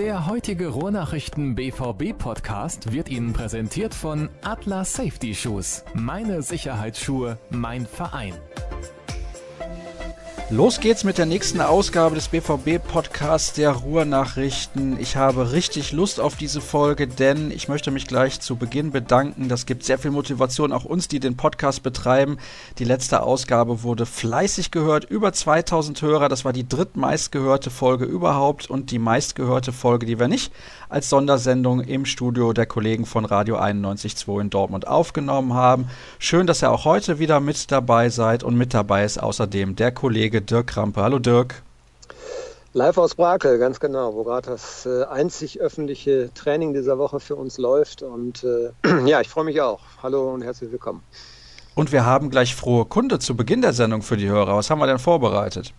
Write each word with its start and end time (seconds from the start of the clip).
Der 0.00 0.26
heutige 0.26 0.68
Ruhrnachrichten 0.68 1.54
BVB 1.54 2.16
Podcast 2.16 2.90
wird 2.90 3.10
Ihnen 3.10 3.34
präsentiert 3.34 3.92
von 3.92 4.30
Atlas 4.40 4.94
Safety 4.94 5.34
Shoes. 5.34 5.84
Meine 5.92 6.40
Sicherheitsschuhe, 6.40 7.36
mein 7.50 7.84
Verein. 7.84 8.32
Los 10.52 10.80
geht's 10.80 11.04
mit 11.04 11.16
der 11.16 11.26
nächsten 11.26 11.60
Ausgabe 11.60 12.16
des 12.16 12.26
BVB-Podcasts 12.26 13.52
der 13.52 13.70
Ruhrnachrichten. 13.70 14.98
Ich 14.98 15.14
habe 15.14 15.52
richtig 15.52 15.92
Lust 15.92 16.18
auf 16.18 16.34
diese 16.34 16.60
Folge, 16.60 17.06
denn 17.06 17.52
ich 17.52 17.68
möchte 17.68 17.92
mich 17.92 18.08
gleich 18.08 18.40
zu 18.40 18.56
Beginn 18.56 18.90
bedanken. 18.90 19.48
Das 19.48 19.64
gibt 19.64 19.84
sehr 19.84 19.96
viel 19.96 20.10
Motivation, 20.10 20.72
auch 20.72 20.84
uns, 20.84 21.06
die 21.06 21.20
den 21.20 21.36
Podcast 21.36 21.84
betreiben. 21.84 22.36
Die 22.80 22.84
letzte 22.84 23.22
Ausgabe 23.22 23.84
wurde 23.84 24.06
fleißig 24.06 24.72
gehört, 24.72 25.04
über 25.04 25.32
2000 25.32 26.02
Hörer. 26.02 26.28
Das 26.28 26.44
war 26.44 26.52
die 26.52 26.68
drittmeistgehörte 26.68 27.70
Folge 27.70 28.04
überhaupt 28.04 28.68
und 28.68 28.90
die 28.90 28.98
meistgehörte 28.98 29.70
Folge, 29.70 30.04
die 30.04 30.18
wir 30.18 30.26
nicht 30.26 30.52
als 30.88 31.08
Sondersendung 31.08 31.80
im 31.80 32.04
Studio 32.04 32.52
der 32.52 32.66
Kollegen 32.66 33.06
von 33.06 33.24
Radio 33.24 33.56
91.2 33.56 34.40
in 34.40 34.50
Dortmund 34.50 34.88
aufgenommen 34.88 35.54
haben. 35.54 35.86
Schön, 36.18 36.48
dass 36.48 36.64
ihr 36.64 36.72
auch 36.72 36.84
heute 36.84 37.20
wieder 37.20 37.38
mit 37.38 37.70
dabei 37.70 38.08
seid 38.08 38.42
und 38.42 38.56
mit 38.56 38.74
dabei 38.74 39.04
ist 39.04 39.22
außerdem 39.22 39.76
der 39.76 39.92
Kollege 39.92 40.39
Dirk 40.40 40.68
Krampe. 40.68 41.02
Hallo 41.02 41.18
Dirk. 41.18 41.62
Live 42.72 42.98
aus 42.98 43.16
Brakel, 43.16 43.58
ganz 43.58 43.80
genau, 43.80 44.14
wo 44.14 44.22
gerade 44.22 44.50
das 44.50 44.86
äh, 44.86 45.02
einzig 45.04 45.60
öffentliche 45.60 46.30
Training 46.34 46.72
dieser 46.72 46.98
Woche 46.98 47.18
für 47.18 47.34
uns 47.34 47.58
läuft. 47.58 48.02
Und 48.02 48.44
äh, 48.44 48.70
ja, 49.06 49.20
ich 49.20 49.28
freue 49.28 49.44
mich 49.44 49.60
auch. 49.60 49.80
Hallo 50.02 50.32
und 50.32 50.42
herzlich 50.42 50.70
willkommen. 50.70 51.02
Und 51.74 51.90
wir 51.90 52.04
haben 52.04 52.30
gleich 52.30 52.54
frohe 52.54 52.84
Kunde 52.84 53.18
zu 53.18 53.36
Beginn 53.36 53.60
der 53.60 53.72
Sendung 53.72 54.02
für 54.02 54.16
die 54.16 54.28
Hörer. 54.28 54.56
Was 54.56 54.70
haben 54.70 54.78
wir 54.78 54.86
denn 54.86 54.98
vorbereitet? 54.98 55.74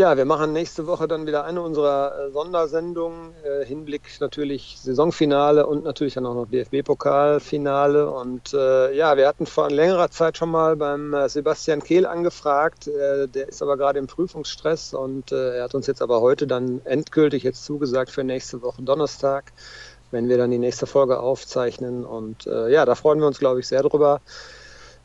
Ja, 0.00 0.16
wir 0.16 0.24
machen 0.24 0.54
nächste 0.54 0.86
Woche 0.86 1.06
dann 1.06 1.26
wieder 1.26 1.44
eine 1.44 1.60
unserer 1.60 2.28
äh, 2.28 2.30
Sondersendungen. 2.30 3.34
Äh, 3.44 3.66
Hinblick 3.66 4.18
natürlich 4.18 4.78
Saisonfinale 4.80 5.66
und 5.66 5.84
natürlich 5.84 6.14
dann 6.14 6.24
auch 6.24 6.32
noch 6.32 6.46
DFB-Pokalfinale. 6.46 8.08
Und 8.08 8.54
äh, 8.54 8.96
ja, 8.96 9.18
wir 9.18 9.28
hatten 9.28 9.44
vor 9.44 9.68
längerer 9.68 10.10
Zeit 10.10 10.38
schon 10.38 10.50
mal 10.50 10.76
beim 10.76 11.12
äh, 11.12 11.28
Sebastian 11.28 11.82
Kehl 11.82 12.06
angefragt. 12.06 12.88
Äh, 12.88 13.28
der 13.28 13.50
ist 13.50 13.60
aber 13.60 13.76
gerade 13.76 13.98
im 13.98 14.06
Prüfungsstress 14.06 14.94
und 14.94 15.32
äh, 15.32 15.58
er 15.58 15.64
hat 15.64 15.74
uns 15.74 15.86
jetzt 15.86 16.00
aber 16.00 16.22
heute 16.22 16.46
dann 16.46 16.80
endgültig 16.86 17.42
jetzt 17.42 17.66
zugesagt 17.66 18.10
für 18.10 18.24
nächste 18.24 18.62
Woche 18.62 18.80
Donnerstag, 18.80 19.52
wenn 20.12 20.30
wir 20.30 20.38
dann 20.38 20.50
die 20.50 20.56
nächste 20.56 20.86
Folge 20.86 21.20
aufzeichnen. 21.20 22.06
Und 22.06 22.46
ja, 22.46 22.86
da 22.86 22.94
freuen 22.94 23.20
wir 23.20 23.26
uns, 23.26 23.38
glaube 23.38 23.60
ich, 23.60 23.68
sehr 23.68 23.82
drüber. 23.82 24.22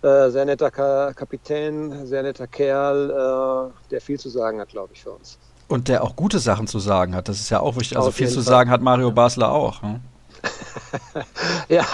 Äh, 0.05 0.29
sehr 0.29 0.45
netter 0.45 0.69
Ka 0.69 1.13
Kapitän, 1.13 2.05
sehr 2.05 2.21
netter 2.21 2.45
Kerl, 2.45 3.09
äh, 3.09 3.89
der 3.89 4.01
viel 4.01 4.19
zu 4.19 4.29
sagen 4.29 4.59
hat, 4.59 4.69
glaube 4.69 4.93
ich, 4.93 5.01
für 5.01 5.09
uns. 5.09 5.39
Und 5.67 5.87
der 5.87 6.03
auch 6.03 6.15
gute 6.15 6.37
Sachen 6.37 6.67
zu 6.67 6.77
sagen 6.77 7.15
hat, 7.15 7.27
das 7.27 7.39
ist 7.39 7.49
ja 7.49 7.59
auch 7.59 7.75
wichtig. 7.75 7.97
Also 7.97 8.09
Auf 8.09 8.15
viel 8.15 8.27
zu 8.27 8.35
Fall. 8.35 8.43
sagen 8.43 8.69
hat 8.69 8.81
Mario 8.81 9.09
Basler 9.09 9.51
auch. 9.51 9.81
Hm? 9.81 10.01
ja, 11.69 11.85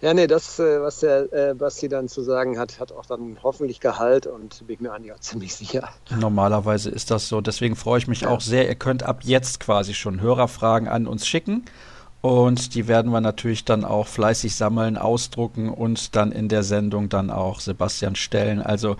ja, 0.00 0.14
nee, 0.14 0.26
das, 0.26 0.58
äh, 0.60 0.80
was 0.80 1.00
der 1.00 1.30
äh, 1.30 1.52
Basti 1.52 1.90
dann 1.90 2.08
zu 2.08 2.22
sagen 2.22 2.58
hat, 2.58 2.80
hat 2.80 2.90
auch 2.90 3.04
dann 3.04 3.36
hoffentlich 3.42 3.80
Gehalt 3.80 4.26
und 4.26 4.66
bin 4.66 4.78
mir 4.80 4.94
eigentlich 4.94 5.12
auch 5.12 5.20
ziemlich 5.20 5.54
sicher. 5.54 5.90
Normalerweise 6.08 6.88
ist 6.88 7.10
das 7.10 7.28
so. 7.28 7.42
Deswegen 7.42 7.76
freue 7.76 7.98
ich 7.98 8.08
mich 8.08 8.22
ja. 8.22 8.28
auch 8.28 8.40
sehr. 8.40 8.66
Ihr 8.66 8.76
könnt 8.76 9.02
ab 9.02 9.18
jetzt 9.24 9.60
quasi 9.60 9.92
schon 9.92 10.22
Hörerfragen 10.22 10.88
an 10.88 11.06
uns 11.06 11.26
schicken. 11.26 11.66
Und 12.22 12.76
die 12.76 12.86
werden 12.86 13.10
wir 13.10 13.20
natürlich 13.20 13.64
dann 13.64 13.84
auch 13.84 14.06
fleißig 14.06 14.54
sammeln, 14.54 14.96
ausdrucken 14.96 15.68
und 15.68 16.14
dann 16.14 16.30
in 16.30 16.48
der 16.48 16.62
Sendung 16.62 17.08
dann 17.08 17.30
auch 17.30 17.58
Sebastian 17.58 18.14
stellen. 18.14 18.62
Also 18.62 18.96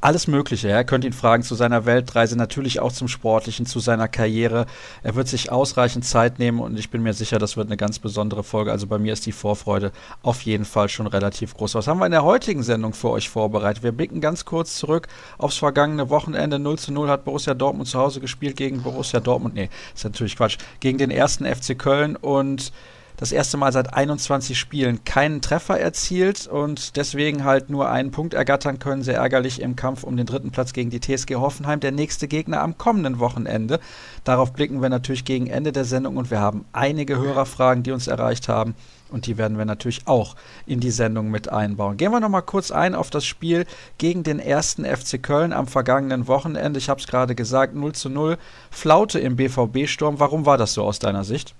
alles 0.00 0.28
Mögliche. 0.28 0.68
Er 0.68 0.84
könnt 0.84 1.04
ihn 1.04 1.12
fragen 1.12 1.42
zu 1.42 1.56
seiner 1.56 1.84
Weltreise, 1.84 2.36
natürlich 2.36 2.78
auch 2.78 2.92
zum 2.92 3.08
Sportlichen, 3.08 3.66
zu 3.66 3.80
seiner 3.80 4.06
Karriere. 4.06 4.66
Er 5.02 5.16
wird 5.16 5.26
sich 5.26 5.50
ausreichend 5.50 6.04
Zeit 6.04 6.38
nehmen 6.38 6.60
und 6.60 6.78
ich 6.78 6.90
bin 6.90 7.02
mir 7.02 7.14
sicher, 7.14 7.38
das 7.38 7.56
wird 7.56 7.66
eine 7.66 7.76
ganz 7.76 7.98
besondere 7.98 8.44
Folge. 8.44 8.70
Also 8.70 8.86
bei 8.86 8.98
mir 8.98 9.12
ist 9.12 9.26
die 9.26 9.32
Vorfreude 9.32 9.90
auf 10.22 10.42
jeden 10.42 10.64
Fall 10.64 10.88
schon 10.88 11.08
relativ 11.08 11.54
groß. 11.54 11.74
Was 11.74 11.88
haben 11.88 11.98
wir 11.98 12.06
in 12.06 12.12
der 12.12 12.22
heutigen 12.22 12.62
Sendung 12.62 12.92
für 12.92 13.10
euch 13.10 13.28
vorbereitet? 13.28 13.82
Wir 13.82 13.92
blicken 13.92 14.20
ganz 14.20 14.44
kurz 14.44 14.76
zurück 14.76 15.08
aufs 15.36 15.56
vergangene 15.56 16.10
Wochenende. 16.10 16.60
0 16.60 16.78
zu 16.78 16.92
0 16.92 17.08
hat 17.08 17.24
Borussia 17.24 17.54
Dortmund 17.54 17.88
zu 17.88 17.98
Hause 17.98 18.20
gespielt 18.20 18.56
gegen 18.56 18.82
Borussia 18.82 19.18
Dortmund. 19.18 19.54
Nee, 19.54 19.68
ist 19.94 20.04
natürlich 20.04 20.36
Quatsch. 20.36 20.58
Gegen 20.78 20.98
den 20.98 21.10
ersten 21.10 21.44
FC 21.44 21.76
Köln 21.76 22.14
und 22.14 22.72
das 23.18 23.32
erste 23.32 23.56
Mal 23.56 23.72
seit 23.72 23.92
21 23.94 24.56
Spielen 24.56 25.04
keinen 25.04 25.42
Treffer 25.42 25.78
erzielt 25.78 26.46
und 26.46 26.96
deswegen 26.96 27.44
halt 27.44 27.68
nur 27.68 27.90
einen 27.90 28.12
Punkt 28.12 28.32
ergattern 28.32 28.78
können. 28.78 29.02
Sehr 29.02 29.16
ärgerlich 29.16 29.60
im 29.60 29.74
Kampf 29.74 30.04
um 30.04 30.16
den 30.16 30.24
dritten 30.24 30.52
Platz 30.52 30.72
gegen 30.72 30.90
die 30.90 31.00
TSG 31.00 31.34
Hoffenheim. 31.34 31.80
Der 31.80 31.90
nächste 31.90 32.28
Gegner 32.28 32.62
am 32.62 32.78
kommenden 32.78 33.18
Wochenende. 33.18 33.80
Darauf 34.22 34.52
blicken 34.52 34.80
wir 34.82 34.88
natürlich 34.88 35.24
gegen 35.24 35.48
Ende 35.48 35.72
der 35.72 35.84
Sendung 35.84 36.16
und 36.16 36.30
wir 36.30 36.38
haben 36.38 36.64
einige 36.72 37.18
Hörerfragen, 37.18 37.82
die 37.82 37.90
uns 37.90 38.06
erreicht 38.06 38.48
haben. 38.48 38.76
Und 39.10 39.26
die 39.26 39.36
werden 39.36 39.58
wir 39.58 39.64
natürlich 39.64 40.06
auch 40.06 40.36
in 40.66 40.78
die 40.78 40.92
Sendung 40.92 41.28
mit 41.28 41.48
einbauen. 41.48 41.96
Gehen 41.96 42.12
wir 42.12 42.20
nochmal 42.20 42.42
kurz 42.42 42.70
ein 42.70 42.94
auf 42.94 43.10
das 43.10 43.24
Spiel 43.24 43.66
gegen 43.96 44.22
den 44.22 44.38
ersten 44.38 44.84
FC 44.84 45.20
Köln 45.20 45.52
am 45.52 45.66
vergangenen 45.66 46.28
Wochenende. 46.28 46.78
Ich 46.78 46.88
habe 46.88 47.00
es 47.00 47.08
gerade 47.08 47.34
gesagt, 47.34 47.74
0 47.74 47.94
zu 47.94 48.10
0. 48.10 48.38
Flaute 48.70 49.18
im 49.18 49.34
BVB-Sturm. 49.34 50.20
Warum 50.20 50.46
war 50.46 50.56
das 50.56 50.74
so 50.74 50.84
aus 50.84 51.00
deiner 51.00 51.24
Sicht? 51.24 51.56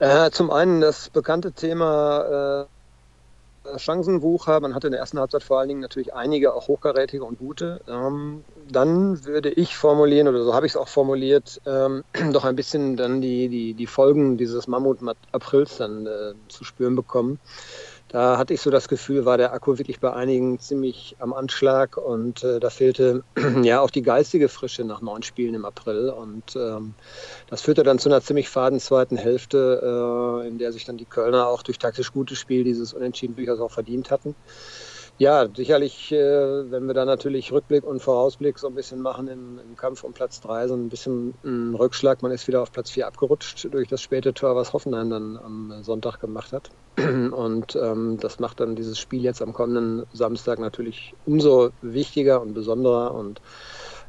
Äh, 0.00 0.30
zum 0.30 0.50
einen 0.50 0.80
das 0.80 1.10
bekannte 1.10 1.52
Thema 1.52 2.66
äh, 3.66 3.78
Chancenwucher. 3.78 4.58
Man 4.60 4.74
hatte 4.74 4.86
in 4.86 4.92
der 4.92 5.00
ersten 5.00 5.18
Halbzeit 5.18 5.42
vor 5.42 5.58
allen 5.58 5.68
Dingen 5.68 5.80
natürlich 5.80 6.14
einige 6.14 6.54
auch 6.54 6.68
hochkarätige 6.68 7.22
und 7.22 7.38
gute. 7.38 7.82
Ähm, 7.86 8.42
dann 8.70 9.26
würde 9.26 9.50
ich 9.50 9.76
formulieren, 9.76 10.26
oder 10.26 10.42
so 10.42 10.54
habe 10.54 10.64
ich 10.64 10.72
es 10.72 10.76
auch 10.78 10.88
formuliert, 10.88 11.60
ähm, 11.66 12.02
doch 12.32 12.46
ein 12.46 12.56
bisschen 12.56 12.96
dann 12.96 13.20
die, 13.20 13.50
die, 13.50 13.74
die 13.74 13.86
Folgen 13.86 14.38
dieses 14.38 14.66
Mammut-Aprils 14.66 15.76
dann 15.76 16.06
äh, 16.06 16.32
zu 16.48 16.64
spüren 16.64 16.96
bekommen. 16.96 17.38
Da 18.12 18.38
hatte 18.38 18.54
ich 18.54 18.60
so 18.60 18.70
das 18.70 18.88
Gefühl, 18.88 19.24
war 19.24 19.38
der 19.38 19.52
Akku 19.52 19.78
wirklich 19.78 20.00
bei 20.00 20.12
einigen 20.12 20.58
ziemlich 20.58 21.14
am 21.20 21.32
Anschlag 21.32 21.96
und 21.96 22.42
äh, 22.42 22.58
da 22.58 22.68
fehlte 22.68 23.22
ja 23.62 23.80
auch 23.80 23.90
die 23.90 24.02
geistige 24.02 24.48
Frische 24.48 24.84
nach 24.84 25.00
neun 25.00 25.22
Spielen 25.22 25.54
im 25.54 25.64
April 25.64 26.10
und 26.10 26.56
ähm, 26.56 26.94
das 27.48 27.62
führte 27.62 27.84
dann 27.84 28.00
zu 28.00 28.08
einer 28.08 28.20
ziemlich 28.20 28.48
faden 28.48 28.80
zweiten 28.80 29.16
Hälfte, 29.16 30.42
äh, 30.42 30.48
in 30.48 30.58
der 30.58 30.72
sich 30.72 30.84
dann 30.84 30.96
die 30.96 31.04
Kölner 31.04 31.46
auch 31.46 31.62
durch 31.62 31.78
taktisch 31.78 32.12
gutes 32.12 32.36
Spiel 32.36 32.64
dieses 32.64 32.94
Unentschieden 32.94 33.36
durchaus 33.36 33.60
auch 33.60 33.70
verdient 33.70 34.10
hatten. 34.10 34.34
Ja, 35.20 35.46
sicherlich, 35.54 36.10
äh, 36.12 36.70
wenn 36.70 36.86
wir 36.86 36.94
da 36.94 37.04
natürlich 37.04 37.52
Rückblick 37.52 37.84
und 37.84 38.00
Vorausblick 38.00 38.58
so 38.58 38.68
ein 38.68 38.74
bisschen 38.74 39.02
machen 39.02 39.28
im, 39.28 39.58
im 39.58 39.76
Kampf 39.76 40.02
um 40.02 40.14
Platz 40.14 40.40
drei, 40.40 40.66
so 40.66 40.72
ein 40.74 40.88
bisschen 40.88 41.34
ein 41.44 41.74
Rückschlag. 41.74 42.22
Man 42.22 42.32
ist 42.32 42.48
wieder 42.48 42.62
auf 42.62 42.72
Platz 42.72 42.88
vier 42.90 43.06
abgerutscht 43.06 43.68
durch 43.70 43.86
das 43.86 44.00
späte 44.00 44.32
Tor, 44.32 44.56
was 44.56 44.72
Hoffenheim 44.72 45.10
dann 45.10 45.36
am 45.36 45.82
Sonntag 45.82 46.20
gemacht 46.20 46.54
hat. 46.54 46.70
Und 46.98 47.76
ähm, 47.76 48.16
das 48.18 48.38
macht 48.38 48.60
dann 48.60 48.76
dieses 48.76 48.98
Spiel 48.98 49.20
jetzt 49.20 49.42
am 49.42 49.52
kommenden 49.52 50.06
Samstag 50.10 50.58
natürlich 50.58 51.14
umso 51.26 51.68
wichtiger 51.82 52.40
und 52.40 52.54
besonderer. 52.54 53.12
Und 53.12 53.42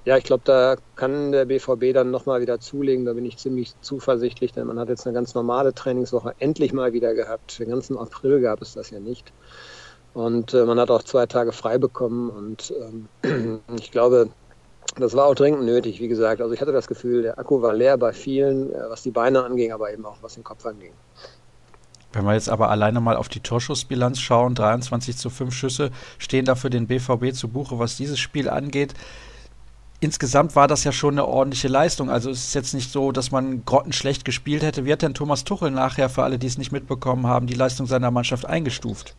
ja, 0.06 0.16
ich 0.16 0.24
glaube, 0.24 0.44
da 0.46 0.78
kann 0.96 1.34
der 1.34 1.44
BVB 1.44 1.94
dann 1.94 2.12
nochmal 2.12 2.40
wieder 2.40 2.62
zulegen. 2.62 3.04
Da 3.04 3.12
bin 3.12 3.26
ich 3.26 3.38
ziemlich 3.38 3.74
zuversichtlich, 3.82 4.54
denn 4.54 4.66
man 4.66 4.80
hat 4.80 4.88
jetzt 4.88 5.06
eine 5.06 5.14
ganz 5.14 5.34
normale 5.34 5.74
Trainingswoche 5.74 6.36
endlich 6.38 6.72
mal 6.72 6.94
wieder 6.94 7.14
gehabt. 7.16 7.60
Den 7.60 7.68
ganzen 7.68 7.98
April 7.98 8.40
gab 8.40 8.62
es 8.62 8.72
das 8.72 8.92
ja 8.92 9.02
nicht. 9.02 9.34
Und 10.14 10.54
äh, 10.54 10.66
man 10.66 10.80
hat 10.80 10.92
auch 10.92 11.04
zwei 11.04 11.26
Tage 11.26 11.52
frei 11.52 11.78
bekommen. 11.78 12.30
Und 12.30 12.74
ähm, 13.24 13.62
ich 13.78 13.92
glaube, 13.92 14.30
das 14.98 15.16
war 15.16 15.26
auch 15.26 15.36
dringend 15.36 15.64
nötig, 15.64 16.00
wie 16.00 16.08
gesagt. 16.08 16.42
Also 16.42 16.54
ich 16.54 16.62
hatte 16.62 16.74
das 16.74 16.88
Gefühl, 16.88 17.22
der 17.22 17.40
Akku 17.40 17.62
war 17.62 17.74
leer 17.74 17.98
bei 17.98 18.12
vielen, 18.12 18.74
äh, 18.74 18.90
was 18.90 19.04
die 19.04 19.12
Beine 19.12 19.44
anging, 19.44 19.72
aber 19.72 19.92
eben 19.92 20.06
auch 20.06 20.18
was 20.22 20.34
den 20.34 20.44
Kopf 20.44 20.66
anging. 20.66 20.92
Wenn 22.14 22.26
wir 22.26 22.34
jetzt 22.34 22.50
aber 22.50 22.70
alleine 22.70 23.00
mal 23.00 23.16
auf 23.16 23.30
die 23.30 23.40
Torschussbilanz 23.40 24.20
schauen, 24.20 24.54
23 24.54 25.16
zu 25.16 25.30
5 25.30 25.54
Schüsse 25.54 25.92
stehen 26.18 26.44
da 26.44 26.56
für 26.56 26.70
den 26.70 26.88
BVB 26.88 27.34
zu 27.34 27.48
Buche, 27.48 27.80
was 27.80 27.96
dieses 27.96 28.20
Spiel 28.20 28.50
angeht. 28.50 28.94
Insgesamt 30.02 30.56
war 30.56 30.68
das 30.68 30.84
ja 30.84 30.92
schon 30.92 31.14
eine 31.14 31.26
ordentliche 31.26 31.70
Leistung. 31.70 32.10
Also 32.10 32.32
es 32.32 32.48
ist 32.48 32.56
jetzt 32.56 32.74
nicht 32.74 32.92
so, 32.92 33.12
dass 33.12 33.32
man 33.32 33.64
grottenschlecht 33.64 34.26
gespielt 34.26 34.64
hätte. 34.64 34.84
Wie 34.84 34.92
hat 34.92 35.04
denn 35.04 35.14
Thomas 35.14 35.46
Tuchel 35.46 35.72
nachher, 35.72 36.10
für 36.10 36.24
alle, 36.24 36.40
die 36.40 36.48
es 36.48 36.58
nicht 36.58 36.72
mitbekommen 36.72 37.28
haben, 37.28 37.48
die 37.48 37.54
Leistung 37.54 37.86
seiner 37.86 38.12
Mannschaft 38.12 38.46
eingestuft? 38.46 39.16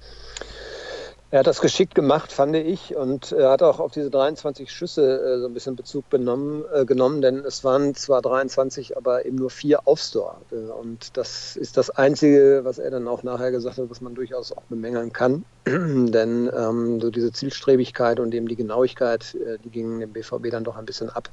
Er 1.32 1.38
hat 1.38 1.46
das 1.46 1.62
geschickt 1.62 1.94
gemacht, 1.94 2.30
fand 2.30 2.54
ich, 2.56 2.94
und 2.94 3.32
er 3.32 3.52
hat 3.52 3.62
auch 3.62 3.80
auf 3.80 3.92
diese 3.92 4.10
23 4.10 4.70
Schüsse 4.70 5.18
äh, 5.18 5.40
so 5.40 5.46
ein 5.46 5.54
bisschen 5.54 5.76
Bezug 5.76 6.10
benommen, 6.10 6.62
äh, 6.74 6.84
genommen, 6.84 7.22
denn 7.22 7.38
es 7.38 7.64
waren 7.64 7.94
zwar 7.94 8.20
23, 8.20 8.98
aber 8.98 9.24
eben 9.24 9.36
nur 9.36 9.48
vier 9.48 9.88
aufs 9.88 10.10
Tor. 10.10 10.42
Äh, 10.52 10.56
und 10.56 11.16
das 11.16 11.56
ist 11.56 11.78
das 11.78 11.88
Einzige, 11.88 12.60
was 12.64 12.78
er 12.78 12.90
dann 12.90 13.08
auch 13.08 13.22
nachher 13.22 13.50
gesagt 13.50 13.78
hat, 13.78 13.88
was 13.88 14.02
man 14.02 14.14
durchaus 14.14 14.52
auch 14.52 14.64
bemängeln 14.64 15.14
kann. 15.14 15.46
denn 15.66 16.50
ähm, 16.54 17.00
so 17.00 17.10
diese 17.10 17.32
Zielstrebigkeit 17.32 18.20
und 18.20 18.34
eben 18.34 18.46
die 18.46 18.56
Genauigkeit, 18.56 19.34
äh, 19.36 19.56
die 19.64 19.70
gingen 19.70 20.00
dem 20.00 20.12
BVB 20.12 20.50
dann 20.50 20.64
doch 20.64 20.76
ein 20.76 20.84
bisschen 20.84 21.08
ab. 21.08 21.30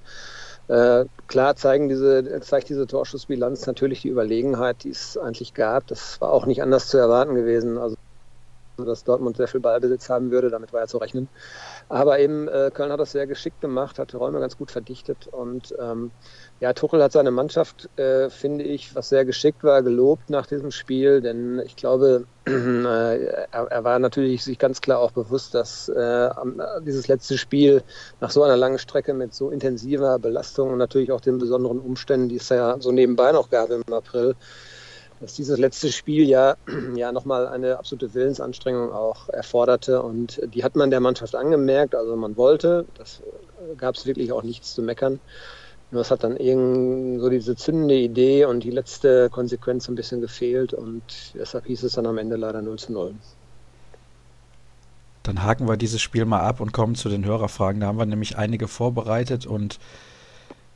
Äh, 0.69 1.07
klar 1.27 1.57
zeigen 1.57 1.89
diese, 1.89 2.39
zeigt 2.39 2.69
diese 2.69 2.87
Torschussbilanz 2.87 3.67
natürlich 3.67 4.03
die 4.03 4.09
Überlegenheit, 4.09 4.85
die 4.85 4.91
es 4.91 5.17
eigentlich 5.17 5.53
gab. 5.53 5.87
Das 5.87 6.21
war 6.21 6.31
auch 6.31 6.45
nicht 6.45 6.61
anders 6.61 6.87
zu 6.87 6.97
erwarten 6.97 7.35
gewesen. 7.35 7.77
Also 7.77 7.97
dass 8.85 9.03
Dortmund 9.03 9.37
sehr 9.37 9.47
viel 9.47 9.59
Ballbesitz 9.59 10.09
haben 10.09 10.31
würde, 10.31 10.49
damit 10.49 10.73
war 10.73 10.81
ja 10.81 10.87
zu 10.87 10.97
rechnen. 10.97 11.27
Aber 11.87 12.19
eben 12.19 12.47
äh, 12.47 12.71
Köln 12.73 12.91
hat 12.91 12.99
das 12.99 13.11
sehr 13.11 13.27
geschickt 13.27 13.61
gemacht, 13.61 13.99
hat 13.99 14.11
die 14.11 14.17
Räume 14.17 14.39
ganz 14.39 14.57
gut 14.57 14.71
verdichtet 14.71 15.27
und 15.27 15.73
ähm, 15.79 16.11
ja, 16.59 16.73
Tuchel 16.73 17.01
hat 17.01 17.13
seine 17.13 17.31
Mannschaft, 17.31 17.89
äh, 17.97 18.29
finde 18.29 18.65
ich, 18.65 18.93
was 18.93 19.09
sehr 19.09 19.23
geschickt 19.23 19.63
war, 19.63 19.81
gelobt 19.81 20.29
nach 20.29 20.45
diesem 20.45 20.71
Spiel, 20.71 21.21
denn 21.21 21.59
ich 21.65 21.75
glaube, 21.75 22.25
äh, 22.47 23.23
er, 23.25 23.47
er, 23.51 23.83
war 23.83 23.99
natürlich 23.99 24.43
sich 24.43 24.59
ganz 24.59 24.81
klar 24.81 24.99
auch 24.99 25.11
bewusst, 25.11 25.53
dass 25.53 25.87
äh, 25.89 26.29
dieses 26.81 27.07
letzte 27.07 27.37
Spiel 27.37 27.83
nach 28.19 28.31
so 28.31 28.43
einer 28.43 28.57
langen 28.57 28.79
Strecke 28.79 29.13
mit 29.13 29.33
so 29.33 29.49
intensiver 29.51 30.19
Belastung 30.19 30.71
und 30.71 30.77
natürlich 30.77 31.11
auch 31.11 31.21
den 31.21 31.37
besonderen 31.37 31.79
Umständen, 31.79 32.29
die 32.29 32.37
es 32.37 32.49
ja 32.49 32.77
so 32.79 32.91
nebenbei 32.91 33.31
noch 33.31 33.49
gab 33.49 33.69
im 33.69 33.83
April, 33.93 34.35
dass 35.19 35.33
dieses 35.33 35.59
letzte 35.59 35.91
Spiel 35.91 36.27
ja, 36.27 36.55
ja 36.95 37.11
nochmal 37.11 37.47
eine 37.47 37.77
absolute 37.77 38.13
Willensanstrengung 38.13 38.91
auch 38.91 39.29
erforderte 39.29 40.01
und 40.01 40.41
die 40.53 40.63
hat 40.63 40.75
man 40.75 40.89
der 40.89 40.99
Mannschaft 40.99 41.35
angemerkt, 41.35 41.95
also 41.95 42.15
man 42.15 42.37
wollte, 42.37 42.85
das 42.97 43.21
gab 43.77 43.95
es 43.95 44.05
wirklich 44.05 44.31
auch 44.31 44.43
nichts 44.43 44.73
zu 44.73 44.81
meckern. 44.81 45.19
Nur 45.91 46.01
es 46.01 46.11
hat 46.11 46.23
dann 46.23 46.37
irgend 46.37 47.19
so 47.19 47.29
diese 47.29 47.55
zündende 47.55 47.95
Idee 47.95 48.45
und 48.45 48.63
die 48.63 48.69
letzte 48.69 49.29
Konsequenz 49.31 49.89
ein 49.89 49.95
bisschen 49.95 50.21
gefehlt 50.21 50.73
und 50.73 51.01
deshalb 51.33 51.65
hieß 51.65 51.81
es 51.83 51.93
dann 51.93 52.05
am 52.05 52.19
Ende 52.19 52.35
leider 52.35 52.61
0 52.61 52.77
zu 52.77 52.93
0. 52.93 53.15
Dann 55.23 55.43
haken 55.43 55.67
wir 55.67 55.77
dieses 55.77 55.99
Spiel 55.99 56.25
mal 56.25 56.41
ab 56.41 56.59
und 56.61 56.73
kommen 56.73 56.93
zu 56.93 57.09
den 57.09 57.25
Hörerfragen. 57.25 57.81
Da 57.81 57.87
haben 57.87 57.97
wir 57.97 58.05
nämlich 58.05 58.37
einige 58.37 58.67
vorbereitet 58.67 59.47
und 59.47 59.79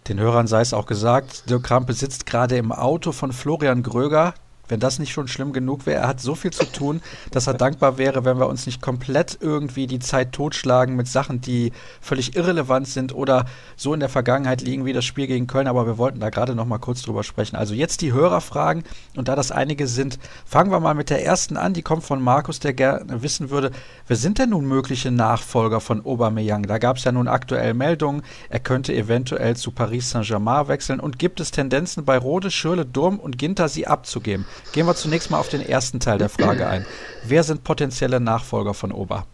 den 0.09 0.19
Hörern 0.19 0.47
sei 0.47 0.61
es 0.61 0.73
auch 0.73 0.85
gesagt, 0.85 1.49
Dirk 1.49 1.63
Krampe 1.63 1.93
sitzt 1.93 2.25
gerade 2.25 2.57
im 2.57 2.71
Auto 2.71 3.11
von 3.11 3.31
Florian 3.31 3.83
Gröger, 3.83 4.33
wenn 4.67 4.79
das 4.79 4.99
nicht 4.99 5.11
schon 5.11 5.27
schlimm 5.27 5.51
genug 5.51 5.85
wäre, 5.85 6.01
er 6.01 6.07
hat 6.07 6.21
so 6.21 6.35
viel 6.35 6.51
zu 6.51 6.65
tun, 6.65 7.01
dass 7.31 7.47
er 7.47 7.53
dankbar 7.53 7.97
wäre, 7.97 8.23
wenn 8.23 8.39
wir 8.39 8.47
uns 8.47 8.65
nicht 8.65 8.81
komplett 8.81 9.37
irgendwie 9.41 9.87
die 9.87 9.99
Zeit 9.99 10.31
totschlagen 10.31 10.95
mit 10.95 11.07
Sachen, 11.07 11.41
die 11.41 11.73
völlig 12.01 12.35
irrelevant 12.35 12.87
sind 12.87 13.13
oder 13.13 13.45
so 13.75 13.93
in 13.93 13.99
der 13.99 14.09
Vergangenheit 14.09 14.61
liegen 14.61 14.85
wie 14.85 14.93
das 14.93 15.05
Spiel 15.05 15.27
gegen 15.27 15.47
Köln. 15.47 15.67
Aber 15.67 15.85
wir 15.85 15.97
wollten 15.97 16.19
da 16.19 16.29
gerade 16.29 16.55
noch 16.55 16.65
mal 16.65 16.77
kurz 16.77 17.01
drüber 17.01 17.23
sprechen. 17.23 17.55
Also 17.55 17.73
jetzt 17.73 18.01
die 18.01 18.13
Hörerfragen 18.13 18.83
und 19.15 19.27
da 19.27 19.35
das 19.35 19.51
einige 19.51 19.87
sind, 19.87 20.17
fangen 20.45 20.71
wir 20.71 20.79
mal 20.79 20.95
mit 20.95 21.09
der 21.09 21.25
ersten 21.25 21.57
an. 21.57 21.73
Die 21.73 21.81
kommt 21.81 22.03
von 22.03 22.21
Markus, 22.21 22.59
der 22.59 22.73
gerne 22.73 23.21
wissen 23.21 23.49
würde, 23.49 23.71
wer 24.07 24.15
sind 24.15 24.39
denn 24.39 24.51
nun 24.51 24.65
mögliche 24.65 25.11
Nachfolger 25.11 25.81
von 25.81 26.05
Aubameyang? 26.05 26.63
Da 26.63 26.77
gab 26.77 26.97
es 26.97 27.03
ja 27.03 27.11
nun 27.11 27.27
aktuell 27.27 27.73
Meldungen, 27.73 28.23
er 28.49 28.59
könnte 28.59 28.95
eventuell 28.95 29.57
zu 29.57 29.71
Paris 29.71 30.09
Saint-Germain 30.09 30.67
wechseln 30.69 31.01
und 31.01 31.19
gibt 31.19 31.39
es 31.41 31.51
Tendenzen 31.51 32.05
bei 32.05 32.17
Rode, 32.17 32.49
Schürle, 32.49 32.85
Durm 32.85 33.19
und 33.19 33.37
Ginter 33.37 33.67
sie 33.67 33.87
abzugeben? 33.87 34.45
Gehen 34.71 34.87
wir 34.87 34.95
zunächst 34.95 35.29
mal 35.29 35.39
auf 35.39 35.49
den 35.49 35.61
ersten 35.61 35.99
Teil 35.99 36.17
der 36.17 36.29
Frage 36.29 36.67
ein. 36.67 36.85
Wer 37.23 37.43
sind 37.43 37.63
potenzielle 37.63 38.19
Nachfolger 38.19 38.73
von 38.73 38.91
Ober? 38.91 39.25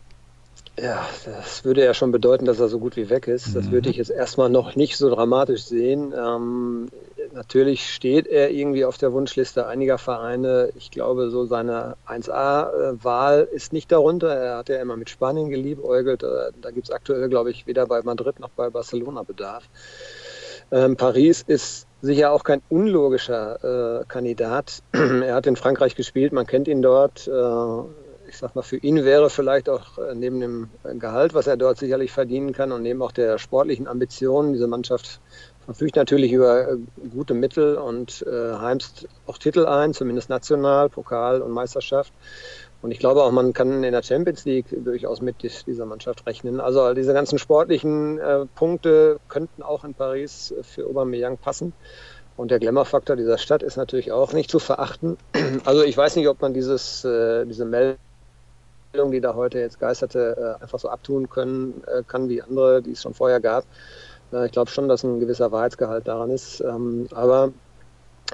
Ja, 0.81 1.05
das 1.25 1.65
würde 1.65 1.83
ja 1.83 1.93
schon 1.93 2.11
bedeuten, 2.11 2.45
dass 2.45 2.59
er 2.59 2.69
so 2.69 2.79
gut 2.79 2.95
wie 2.95 3.09
weg 3.09 3.27
ist. 3.27 3.53
Das 3.53 3.65
mhm. 3.65 3.71
würde 3.71 3.89
ich 3.89 3.97
jetzt 3.97 4.11
erstmal 4.11 4.49
noch 4.49 4.75
nicht 4.75 4.95
so 4.95 5.13
dramatisch 5.13 5.63
sehen. 5.63 6.13
Ähm, 6.17 6.87
natürlich 7.33 7.93
steht 7.93 8.27
er 8.27 8.51
irgendwie 8.51 8.85
auf 8.85 8.97
der 8.97 9.11
Wunschliste 9.11 9.67
einiger 9.67 9.97
Vereine. 9.97 10.69
Ich 10.77 10.89
glaube, 10.89 11.31
so 11.31 11.45
seine 11.45 11.97
1A-Wahl 12.07 13.47
ist 13.51 13.73
nicht 13.73 13.91
darunter. 13.91 14.33
Er 14.33 14.57
hat 14.57 14.69
ja 14.69 14.81
immer 14.81 14.95
mit 14.95 15.09
Spanien 15.09 15.49
geliebäugelt. 15.49 16.23
Da, 16.23 16.49
da 16.61 16.71
gibt 16.71 16.87
es 16.87 16.93
aktuell, 16.93 17.27
glaube 17.27 17.51
ich, 17.51 17.67
weder 17.67 17.85
bei 17.85 18.01
Madrid 18.01 18.39
noch 18.39 18.49
bei 18.49 18.69
Barcelona 18.69 19.23
Bedarf. 19.23 19.65
Ähm, 20.71 20.95
Paris 20.95 21.43
ist 21.45 21.87
sicher 22.01 22.31
auch 22.31 22.43
kein 22.43 22.61
unlogischer 22.69 24.01
äh, 24.01 24.05
Kandidat. 24.07 24.81
er 24.91 25.35
hat 25.35 25.47
in 25.47 25.55
Frankreich 25.55 25.95
gespielt, 25.95 26.33
man 26.33 26.47
kennt 26.47 26.67
ihn 26.67 26.81
dort. 26.81 27.27
Äh, 27.27 27.81
ich 28.29 28.37
sag 28.37 28.55
mal, 28.55 28.61
für 28.61 28.77
ihn 28.77 29.03
wäre 29.03 29.29
vielleicht 29.29 29.69
auch 29.69 29.97
äh, 29.97 30.13
neben 30.13 30.39
dem 30.39 30.69
Gehalt, 30.99 31.33
was 31.33 31.47
er 31.47 31.57
dort 31.57 31.77
sicherlich 31.77 32.11
verdienen 32.11 32.53
kann 32.53 32.71
und 32.71 32.83
neben 32.83 33.01
auch 33.01 33.11
der 33.11 33.39
sportlichen 33.39 33.87
Ambitionen, 33.87 34.53
diese 34.53 34.67
Mannschaft 34.67 35.19
verfügt 35.65 35.95
natürlich 35.95 36.31
über 36.31 36.71
äh, 36.71 36.77
gute 37.11 37.33
Mittel 37.33 37.75
und 37.75 38.25
äh, 38.27 38.53
heimst 38.53 39.07
auch 39.27 39.37
Titel 39.37 39.65
ein, 39.65 39.93
zumindest 39.93 40.29
national, 40.29 40.89
Pokal 40.89 41.41
und 41.41 41.51
Meisterschaft. 41.51 42.13
Und 42.81 42.91
ich 42.91 42.99
glaube 42.99 43.23
auch, 43.23 43.31
man 43.31 43.51
kann 43.51 43.83
in 43.83 43.91
der 43.91 44.03
Champions 44.03 44.45
League 44.45 44.67
durchaus 44.71 45.21
mit 45.21 45.35
dieser 45.41 45.85
Mannschaft 45.85 46.25
rechnen. 46.25 46.61
Also 46.61 46.93
diese 46.93 47.13
ganzen 47.13 47.37
sportlichen 47.37 48.19
äh, 48.19 48.45
Punkte 48.55 49.19
könnten 49.27 49.63
auch 49.63 49.83
in 49.83 49.93
Paris 49.93 50.53
für 50.61 50.85
Aubameyang 50.85 51.37
passen. 51.37 51.73
Und 52.37 52.51
der 52.51 52.59
Glamour-Faktor 52.59 53.17
dieser 53.17 53.37
Stadt 53.37 53.63
ist 53.63 53.75
natürlich 53.75 54.13
auch 54.13 54.31
nicht 54.31 54.49
zu 54.49 54.59
verachten. 54.59 55.17
Also 55.65 55.83
ich 55.83 55.97
weiß 55.97 56.15
nicht, 56.15 56.29
ob 56.29 56.41
man 56.41 56.53
dieses, 56.53 57.03
äh, 57.03 57.45
diese 57.45 57.65
Meldung, 57.65 57.97
die 59.11 59.19
da 59.19 59.35
heute 59.35 59.59
jetzt 59.59 59.77
geisterte, 59.81 60.57
äh, 60.57 60.63
einfach 60.63 60.79
so 60.79 60.87
abtun 60.87 61.29
können 61.29 61.83
äh, 61.85 62.01
kann 62.07 62.29
wie 62.29 62.41
andere, 62.41 62.81
die 62.81 62.93
es 62.93 63.01
schon 63.01 63.13
vorher 63.13 63.41
gab. 63.41 63.65
Äh, 64.31 64.45
ich 64.45 64.53
glaube 64.53 64.71
schon, 64.71 64.87
dass 64.87 65.03
ein 65.03 65.19
gewisser 65.19 65.51
Wahrheitsgehalt 65.51 66.07
daran 66.07 66.31
ist. 66.31 66.61
Ähm, 66.61 67.07
aber 67.11 67.51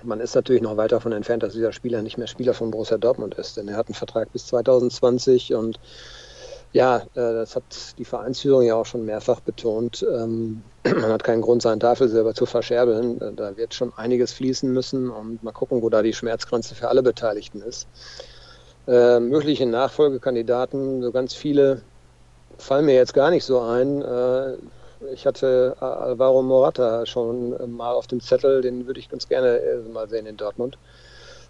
man 0.04 0.20
ist 0.20 0.36
natürlich 0.36 0.62
noch 0.62 0.78
weit 0.78 0.92
davon 0.92 1.12
entfernt, 1.12 1.44
dass 1.44 1.54
dieser 1.54 1.72
Spieler 1.72 2.02
nicht 2.02 2.18
mehr 2.18 2.28
Spieler 2.28 2.54
von 2.54 2.72
Borussia 2.72 2.98
Dortmund 2.98 3.36
ist, 3.36 3.58
denn 3.58 3.68
er 3.68 3.78
hat 3.78 3.88
einen 3.88 3.96
Vertrag 3.96 4.32
bis 4.32 4.48
2020 4.48 5.54
und 5.54 5.80
ja, 6.74 6.98
äh, 6.98 7.04
das 7.14 7.56
hat 7.56 7.64
die 7.98 8.04
Vereinsführung 8.04 8.64
ja 8.64 8.76
auch 8.76 8.86
schon 8.86 9.06
mehrfach 9.06 9.40
betont. 9.40 10.06
Ähm, 10.12 10.62
man 10.84 11.06
hat 11.06 11.24
keinen 11.24 11.42
Grund, 11.42 11.62
seinen 11.62 11.80
Tafel 11.80 12.10
selber 12.10 12.34
zu 12.34 12.46
verscherbeln. 12.46 13.22
Äh, 13.22 13.34
da 13.34 13.56
wird 13.56 13.74
schon 13.74 13.94
einiges 13.96 14.34
fließen 14.34 14.72
müssen 14.74 15.10
und 15.10 15.42
mal 15.42 15.54
gucken, 15.54 15.82
wo 15.82 15.90
da 15.90 16.02
die 16.02 16.12
Schmerzgrenze 16.12 16.76
für 16.76 16.90
alle 16.90 17.02
Beteiligten 17.02 17.62
ist. 17.62 17.88
Äh, 18.88 19.22
mögliche 19.22 19.66
Nachfolgekandidaten, 19.66 21.02
so 21.02 21.12
ganz 21.14 21.34
viele 21.34 21.82
fallen 22.58 22.86
mir 22.86 22.96
jetzt 22.96 23.14
gar 23.14 23.30
nicht 23.32 23.46
so 23.46 23.62
ein. 23.62 24.04
Äh, 25.02 25.14
ich 25.14 25.26
hatte 25.26 25.76
äh, 25.80 25.86
Alvaro 25.86 26.42
Morata 26.42 27.06
schon 27.06 27.56
mal 27.76 27.94
auf 27.94 28.08
dem 28.08 28.22
Zettel, 28.22 28.62
den 28.62 28.88
würde 28.88 29.00
ich 29.00 29.10
ganz 29.10 29.28
gerne 29.28 29.60
äh, 29.60 29.80
mal 29.90 30.10
sehen 30.10 30.26
in 30.26 30.38
Dortmund. 30.38 30.78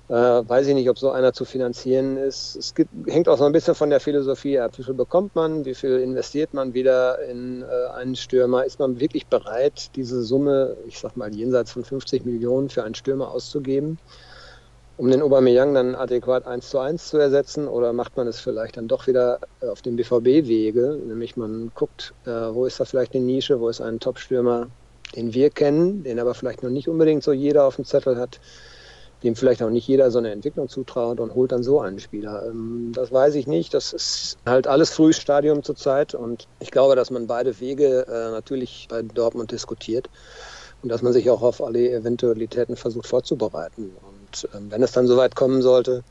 Äh, 0.07 0.13
weiß 0.13 0.67
ich 0.67 0.75
nicht, 0.75 0.89
ob 0.89 0.99
so 0.99 1.09
einer 1.09 1.33
zu 1.33 1.45
finanzieren 1.45 2.17
ist. 2.17 2.55
Es 2.55 2.75
gibt, 2.75 2.91
hängt 3.07 3.27
auch 3.27 3.39
so 3.39 3.45
ein 3.45 3.51
bisschen 3.51 3.73
von 3.73 3.89
der 3.89 3.99
Philosophie 3.99 4.59
ab. 4.59 4.77
Wie 4.77 4.83
viel 4.83 4.93
bekommt 4.93 5.33
man? 5.33 5.65
Wie 5.65 5.73
viel 5.73 5.99
investiert 5.99 6.53
man 6.53 6.75
wieder 6.75 7.19
in 7.23 7.63
äh, 7.63 7.89
einen 7.95 8.15
Stürmer? 8.15 8.65
Ist 8.65 8.77
man 8.79 8.99
wirklich 8.99 9.25
bereit, 9.27 9.89
diese 9.95 10.21
Summe, 10.23 10.77
ich 10.85 10.99
sag 10.99 11.17
mal 11.17 11.33
jenseits 11.33 11.71
von 11.71 11.83
50 11.83 12.23
Millionen 12.23 12.69
für 12.69 12.83
einen 12.83 12.93
Stürmer 12.93 13.31
auszugeben? 13.31 13.97
Um 14.97 15.11
den 15.11 15.21
Aubameyang 15.21 15.73
dann 15.73 15.95
adäquat 15.95 16.45
eins 16.45 16.69
zu 16.69 16.79
eins 16.79 17.09
zu 17.09 17.17
ersetzen 17.17 17.67
oder 17.67 17.91
macht 17.91 18.15
man 18.15 18.27
es 18.27 18.39
vielleicht 18.39 18.77
dann 18.77 18.87
doch 18.87 19.07
wieder 19.07 19.39
äh, 19.61 19.67
auf 19.67 19.81
dem 19.81 19.95
BVB-Wege, 19.95 20.99
nämlich 21.05 21.35
man 21.35 21.71
guckt, 21.75 22.13
äh, 22.25 22.29
wo 22.29 22.65
ist 22.65 22.79
da 22.79 22.85
vielleicht 22.85 23.13
eine 23.13 23.25
Nische, 23.25 23.59
wo 23.59 23.69
ist 23.69 23.81
ein 23.81 23.99
Topstürmer, 23.99 24.67
den 25.15 25.33
wir 25.33 25.49
kennen, 25.49 26.03
den 26.03 26.19
aber 26.19 26.33
vielleicht 26.33 26.63
noch 26.63 26.69
nicht 26.69 26.87
unbedingt 26.87 27.23
so 27.23 27.33
jeder 27.33 27.65
auf 27.65 27.75
dem 27.75 27.85
Zettel 27.85 28.17
hat, 28.17 28.39
dem 29.23 29.35
vielleicht 29.35 29.61
auch 29.63 29.69
nicht 29.69 29.87
jeder 29.87 30.11
so 30.11 30.19
eine 30.19 30.31
Entwicklung 30.31 30.69
zutraut 30.69 31.19
und 31.19 31.33
holt 31.35 31.51
dann 31.51 31.63
so 31.63 31.79
einen 31.79 31.99
Spieler. 31.99 32.45
Ähm, 32.45 32.91
das 32.93 33.11
weiß 33.11 33.35
ich 33.35 33.47
nicht. 33.47 33.73
Das 33.73 33.91
ist 33.91 34.37
halt 34.45 34.67
alles 34.67 34.91
frühes 34.91 35.17
Stadium 35.17 35.63
zurzeit 35.63 36.15
und 36.15 36.47
ich 36.59 36.71
glaube, 36.71 36.95
dass 36.95 37.11
man 37.11 37.27
beide 37.27 37.59
Wege 37.59 38.05
äh, 38.07 38.31
natürlich 38.31 38.87
bei 38.89 39.01
Dortmund 39.01 39.51
diskutiert 39.51 40.09
und 40.83 40.89
dass 40.89 41.01
man 41.01 41.11
sich 41.11 41.29
auch 41.29 41.41
auf 41.41 41.61
alle 41.61 41.91
Eventualitäten 41.91 42.75
versucht 42.75 43.07
vorzubereiten. 43.07 43.91
Und 44.07 44.14
ähm, 44.53 44.69
wenn 44.69 44.83
es 44.83 44.91
dann 44.91 45.07
soweit 45.07 45.35
kommen 45.35 45.61
sollte, 45.61 46.03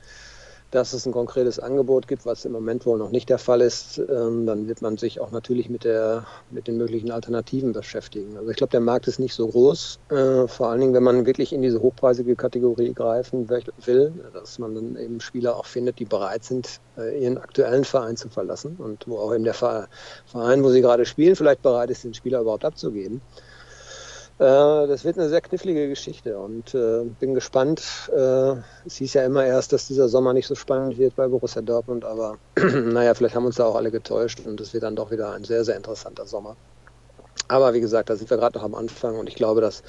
dass 0.75 0.93
es 0.93 1.07
ein 1.07 1.13
konkretes 1.13 1.61
Angebot 1.61 2.09
gibt, 2.09 2.27
was 2.27 2.45
im 2.45 2.51
Moment 2.51 2.85
wohl 2.85 2.99
noch 2.99 3.11
nicht 3.11 3.29
der 3.29 3.39
Fall 3.39 3.61
ist, 3.61 3.99
ähm, 3.99 4.45
dann 4.45 4.67
wird 4.67 4.83
man 4.83 4.97
sich 4.97 5.21
auch 5.21 5.31
natürlich 5.31 5.71
mit, 5.71 5.85
der, 5.85 6.27
mit 6.51 6.67
den 6.67 6.77
möglichen 6.77 7.13
Alternativen 7.13 7.73
beschäftigen. 7.73 8.37
Also 8.37 8.51
ich 8.51 8.57
glaube, 8.57 8.73
der 8.73 8.81
Markt 8.81 9.07
ist 9.07 9.21
nicht 9.21 9.35
so 9.35 9.47
groß, 9.47 10.01
äh, 10.11 10.49
vor 10.49 10.71
allen 10.71 10.81
Dingen, 10.81 10.95
wenn 10.95 11.05
man 11.05 11.27
wirklich 11.27 11.53
in 11.53 11.63
diese 11.63 11.81
hochpreisige 11.81 12.35
Kategorie 12.35 12.93
greifen 12.93 13.49
will, 13.49 14.13
dass 14.33 14.59
man 14.59 14.75
dann 14.75 14.97
eben 14.97 15.21
Spieler 15.21 15.57
auch 15.57 15.67
findet, 15.67 16.01
die 16.01 16.07
bereit 16.07 16.43
sind, 16.43 16.81
äh, 16.99 17.23
ihren 17.23 17.39
aktuellen 17.39 17.85
Verein 17.85 18.17
zu 18.17 18.29
verlassen 18.29 18.75
und 18.77 19.07
wo 19.07 19.19
auch 19.19 19.33
eben 19.33 19.45
der 19.45 19.55
Verein, 19.55 20.65
wo 20.65 20.71
sie 20.71 20.81
gerade 20.81 21.07
spielen, 21.07 21.37
vielleicht 21.37 21.63
bereit 21.63 21.91
ist, 21.91 22.03
den 22.03 22.15
Spieler 22.15 22.41
überhaupt 22.41 22.65
abzugeben. 22.65 23.21
Äh, 24.39 24.87
das 24.89 25.05
wird 25.05 25.17
eine 25.17 25.29
sehr 25.29 25.41
knifflige 25.41 25.89
Geschichte 25.89 26.39
und 26.39 26.75
äh, 26.75 27.05
bin 27.21 27.35
gespannt. 27.35 28.11
Äh, 28.13 28.57
es 28.85 28.97
hieß 28.97 29.15
ja 29.15 29.25
immer 29.25 29.47
erst, 29.47 29.73
dass 29.73 29.87
dieser 29.87 30.09
Sommer 30.09 30.33
nicht 30.33 30.49
so 30.49 30.57
spannend 30.57 30.99
wird 30.99 31.15
bei 31.15 31.29
Borussia 31.29 31.63
Dortmund, 31.63 32.05
aber 32.05 32.39
naja, 32.57 33.15
vielleicht 33.15 33.37
haben 33.37 33.47
uns 33.47 33.57
da 33.57 33.65
auch 33.65 33.77
alle 33.77 33.93
getäuscht 33.93 34.41
und 34.45 34.61
es 34.61 34.73
wird 34.75 34.83
dann 34.83 34.97
doch 34.97 35.13
wieder 35.13 35.33
ein 35.33 35.45
sehr, 35.45 35.65
sehr 35.65 35.77
interessanter 35.77 36.27
Sommer. 36.27 36.57
Aber 37.47 37.75
wie 37.75 37.81
gesagt, 37.81 38.11
da 38.11 38.17
sind 38.17 38.29
wir 38.29 38.37
gerade 38.37 38.59
noch 38.59 38.65
am 38.65 38.75
Anfang 38.75 39.19
und 39.19 39.29
ich 39.29 39.37
glaube, 39.37 39.61
dass 39.61 39.85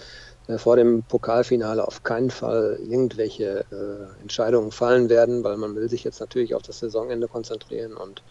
äh, 0.48 0.60
vor 0.60 0.76
dem 0.76 1.02
Pokalfinale 1.04 1.88
auf 1.88 2.04
keinen 2.04 2.30
Fall 2.30 2.78
irgendwelche 2.88 3.66
äh, 3.72 4.22
Entscheidungen 4.22 4.72
fallen 4.72 5.10
werden, 5.10 5.44
weil 5.44 5.58
man 5.58 5.76
will 5.76 5.90
sich 5.90 6.04
jetzt 6.04 6.20
natürlich 6.20 6.54
auf 6.54 6.62
das 6.62 6.80
Saisonende 6.80 7.28
konzentrieren 7.28 7.98
und 7.98 8.22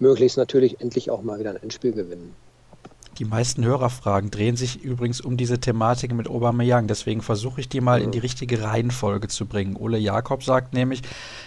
möglichst 0.00 0.38
natürlich 0.38 0.80
endlich 0.80 1.10
auch 1.10 1.22
mal 1.22 1.38
wieder 1.38 1.50
ein 1.50 1.62
Endspiel 1.62 1.92
gewinnen. 1.92 2.34
Die 3.18 3.24
meisten 3.24 3.64
Hörerfragen 3.64 4.30
drehen 4.30 4.56
sich 4.56 4.82
übrigens 4.82 5.22
um 5.22 5.38
diese 5.38 5.58
Thematik 5.58 6.12
mit 6.12 6.28
Aubameyang. 6.28 6.86
Deswegen 6.86 7.22
versuche 7.22 7.62
ich 7.62 7.68
die 7.68 7.80
mal 7.80 8.02
in 8.02 8.10
die 8.10 8.18
richtige 8.18 8.62
Reihenfolge 8.62 9.28
zu 9.28 9.46
bringen. 9.46 9.76
Ole 9.76 9.96
Jakob 9.96 10.44
sagt 10.44 10.74
nämlich, 10.74 11.00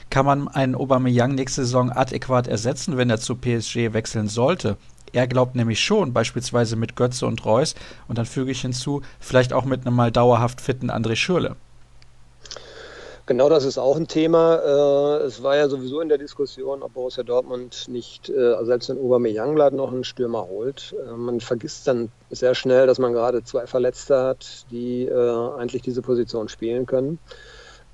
kann 0.09 0.25
man 0.25 0.47
einen 0.47 0.73
Aubameyang 0.73 1.35
nächste 1.35 1.61
Saison 1.61 1.91
adäquat 1.91 2.47
ersetzen, 2.47 2.97
wenn 2.97 3.11
er 3.11 3.19
zu 3.19 3.35
PSG 3.35 3.93
wechseln 3.93 4.27
sollte? 4.29 4.77
Er 5.13 5.27
glaubt 5.27 5.55
nämlich 5.55 5.79
schon, 5.79 6.11
beispielsweise 6.11 6.75
mit 6.75 6.95
Götze 6.95 7.27
und 7.27 7.45
Reus. 7.45 7.75
Und 8.07 8.17
dann 8.17 8.25
füge 8.25 8.49
ich 8.49 8.61
hinzu, 8.61 9.03
vielleicht 9.19 9.53
auch 9.53 9.65
mit 9.65 9.85
einem 9.85 9.95
mal 9.95 10.11
dauerhaft 10.11 10.61
fitten 10.61 10.89
André 10.89 11.15
Schürle. 11.15 11.55
Genau 13.29 13.47
das 13.47 13.63
ist 13.63 13.77
auch 13.77 13.95
ein 13.95 14.07
Thema. 14.07 14.55
Äh, 14.55 15.25
es 15.25 15.43
war 15.43 15.55
ja 15.55 15.69
sowieso 15.69 16.01
in 16.01 16.09
der 16.09 16.17
Diskussion, 16.17 16.81
ob 16.81 16.95
Borussia 16.95 17.21
Dortmund 17.21 17.85
nicht, 17.87 18.27
äh, 18.27 18.55
selbst 18.65 18.89
wenn 18.89 18.97
Aubameyang 18.97 19.53
noch 19.53 19.91
einen 19.91 20.03
Stürmer 20.03 20.47
holt. 20.47 20.95
Äh, 21.07 21.11
man 21.11 21.39
vergisst 21.39 21.87
dann 21.87 22.09
sehr 22.31 22.55
schnell, 22.55 22.87
dass 22.87 22.97
man 22.97 23.13
gerade 23.13 23.43
zwei 23.43 23.67
Verletzte 23.67 24.19
hat, 24.19 24.65
die 24.71 25.11
eigentlich 25.11 25.83
diese 25.83 26.01
Position 26.01 26.49
spielen 26.49 26.87
können. 26.87 27.19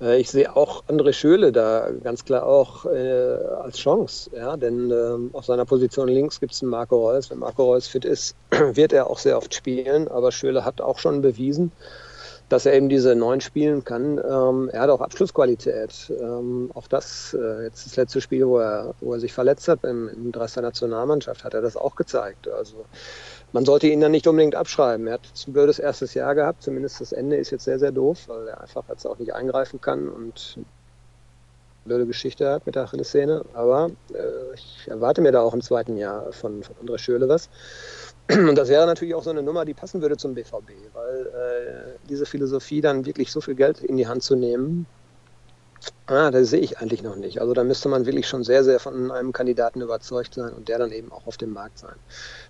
Ich 0.00 0.30
sehe 0.30 0.54
auch 0.56 0.84
André 0.84 1.12
Schöle 1.12 1.52
da 1.52 1.90
ganz 2.02 2.24
klar 2.24 2.44
auch 2.46 2.84
als 2.84 3.78
Chance, 3.78 4.30
ja, 4.34 4.56
denn 4.58 4.90
ähm, 4.90 5.30
auf 5.32 5.46
seiner 5.46 5.64
Position 5.64 6.08
links 6.08 6.38
gibt 6.38 6.52
es 6.52 6.62
einen 6.62 6.70
Marco 6.70 6.96
Reus. 6.96 7.30
Wenn 7.30 7.38
Marco 7.38 7.64
Reus 7.64 7.86
fit 7.86 8.04
ist, 8.04 8.36
wird 8.50 8.92
er 8.92 9.08
auch 9.08 9.18
sehr 9.18 9.38
oft 9.38 9.54
spielen, 9.54 10.08
aber 10.08 10.32
Schöle 10.32 10.66
hat 10.66 10.82
auch 10.82 10.98
schon 10.98 11.22
bewiesen, 11.22 11.72
dass 12.48 12.64
er 12.64 12.74
eben 12.74 12.88
diese 12.88 13.16
neun 13.16 13.40
spielen 13.40 13.84
kann. 13.84 14.18
Ähm, 14.18 14.70
er 14.72 14.82
hat 14.82 14.90
auch 14.90 15.00
Abschlussqualität. 15.00 16.12
Ähm, 16.20 16.70
auch 16.74 16.86
das, 16.86 17.36
äh, 17.38 17.64
jetzt 17.64 17.86
das 17.86 17.96
letzte 17.96 18.20
Spiel, 18.20 18.46
wo 18.46 18.58
er, 18.58 18.94
wo 19.00 19.14
er 19.14 19.20
sich 19.20 19.32
verletzt 19.32 19.66
hat 19.66 19.82
im, 19.82 20.08
im 20.08 20.30
Dresdner 20.30 20.62
Nationalmannschaft, 20.62 21.42
hat 21.42 21.54
er 21.54 21.62
das 21.62 21.76
auch 21.76 21.96
gezeigt. 21.96 22.48
Also 22.48 22.84
man 23.52 23.64
sollte 23.64 23.88
ihn 23.88 24.00
dann 24.00 24.12
nicht 24.12 24.28
unbedingt 24.28 24.54
abschreiben. 24.54 25.08
Er 25.08 25.14
hat 25.14 25.22
ein 25.46 25.52
blödes 25.52 25.80
erstes 25.80 26.14
Jahr 26.14 26.34
gehabt, 26.34 26.62
zumindest 26.62 27.00
das 27.00 27.12
Ende 27.12 27.36
ist 27.36 27.50
jetzt 27.50 27.64
sehr, 27.64 27.80
sehr 27.80 27.92
doof, 27.92 28.28
weil 28.28 28.48
er 28.48 28.60
einfach 28.60 28.84
jetzt 28.88 29.06
auch 29.06 29.18
nicht 29.18 29.34
eingreifen 29.34 29.80
kann 29.80 30.08
und 30.08 30.58
blöde 31.84 32.06
Geschichte 32.06 32.50
hat 32.50 32.66
mit 32.66 32.74
der 32.74 32.84
Achillessehne. 32.84 33.44
Aber 33.54 33.90
äh, 34.12 34.54
ich 34.54 34.86
erwarte 34.88 35.20
mir 35.20 35.32
da 35.32 35.40
auch 35.40 35.54
im 35.54 35.62
zweiten 35.62 35.96
Jahr 35.96 36.32
von, 36.32 36.62
von 36.62 36.76
André 36.76 36.98
Schöle 36.98 37.28
was. 37.28 37.48
Und 38.28 38.56
das 38.56 38.68
wäre 38.68 38.86
natürlich 38.86 39.14
auch 39.14 39.22
so 39.22 39.30
eine 39.30 39.42
Nummer, 39.42 39.64
die 39.64 39.74
passen 39.74 40.02
würde 40.02 40.16
zum 40.16 40.34
BVB, 40.34 40.70
weil 40.92 41.26
äh, 41.26 41.98
diese 42.08 42.26
Philosophie 42.26 42.80
dann 42.80 43.06
wirklich 43.06 43.30
so 43.30 43.40
viel 43.40 43.54
Geld 43.54 43.80
in 43.80 43.96
die 43.96 44.08
Hand 44.08 44.22
zu 44.22 44.34
nehmen, 44.34 44.86
ah, 46.06 46.30
das 46.30 46.50
sehe 46.50 46.60
ich 46.60 46.78
eigentlich 46.78 47.02
noch 47.02 47.16
nicht. 47.16 47.40
Also 47.40 47.54
da 47.54 47.64
müsste 47.64 47.88
man 47.88 48.06
wirklich 48.06 48.26
schon 48.26 48.44
sehr, 48.44 48.64
sehr 48.64 48.80
von 48.80 49.10
einem 49.10 49.32
Kandidaten 49.32 49.80
überzeugt 49.80 50.34
sein 50.34 50.52
und 50.52 50.68
der 50.68 50.78
dann 50.78 50.92
eben 50.92 51.12
auch 51.12 51.26
auf 51.26 51.36
dem 51.36 51.52
Markt 51.52 51.78
sein. 51.78 51.94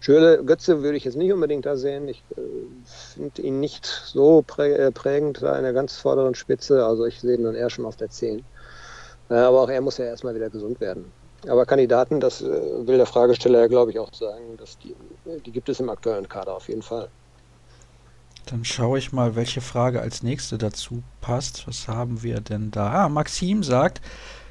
Schöle 0.00 0.42
Götze 0.44 0.82
würde 0.82 0.96
ich 0.96 1.04
jetzt 1.04 1.16
nicht 1.16 1.32
unbedingt 1.32 1.66
da 1.66 1.76
sehen. 1.76 2.08
Ich 2.08 2.22
äh, 2.36 2.40
finde 3.14 3.42
ihn 3.42 3.60
nicht 3.60 3.86
so 3.86 4.44
äh, 4.58 4.90
prägend 4.92 5.42
da 5.42 5.56
in 5.56 5.62
der 5.62 5.72
ganz 5.72 5.96
vorderen 5.96 6.34
Spitze. 6.34 6.84
Also 6.84 7.04
ich 7.04 7.20
sehe 7.20 7.36
ihn 7.36 7.44
dann 7.44 7.54
eher 7.54 7.70
schon 7.70 7.84
auf 7.84 7.96
der 7.96 8.10
10. 8.10 8.44
Äh, 9.28 9.34
aber 9.34 9.62
auch 9.62 9.68
er 9.68 9.80
muss 9.80 9.98
ja 9.98 10.06
erstmal 10.06 10.34
wieder 10.34 10.50
gesund 10.50 10.80
werden. 10.80 11.12
Aber 11.48 11.66
Kandidaten, 11.66 12.20
das 12.20 12.40
äh, 12.40 12.46
will 12.86 12.96
der 12.96 13.06
Fragesteller 13.06 13.60
ja, 13.60 13.66
glaube 13.66 13.90
ich, 13.90 13.98
auch 13.98 14.12
sagen, 14.12 14.56
dass 14.56 14.78
die, 14.78 14.94
die 15.44 15.50
gibt 15.50 15.68
es 15.68 15.80
im 15.80 15.90
aktuellen 15.90 16.28
Kader 16.28 16.54
auf 16.54 16.68
jeden 16.68 16.82
Fall. 16.82 17.08
Dann 18.46 18.64
schaue 18.64 18.98
ich 18.98 19.12
mal, 19.12 19.34
welche 19.34 19.60
Frage 19.60 20.00
als 20.00 20.22
nächste 20.22 20.56
dazu 20.56 21.02
passt. 21.20 21.66
Was 21.66 21.88
haben 21.88 22.22
wir 22.22 22.40
denn 22.40 22.70
da? 22.70 23.04
Ah, 23.04 23.08
Maxim 23.08 23.64
sagt, 23.64 24.00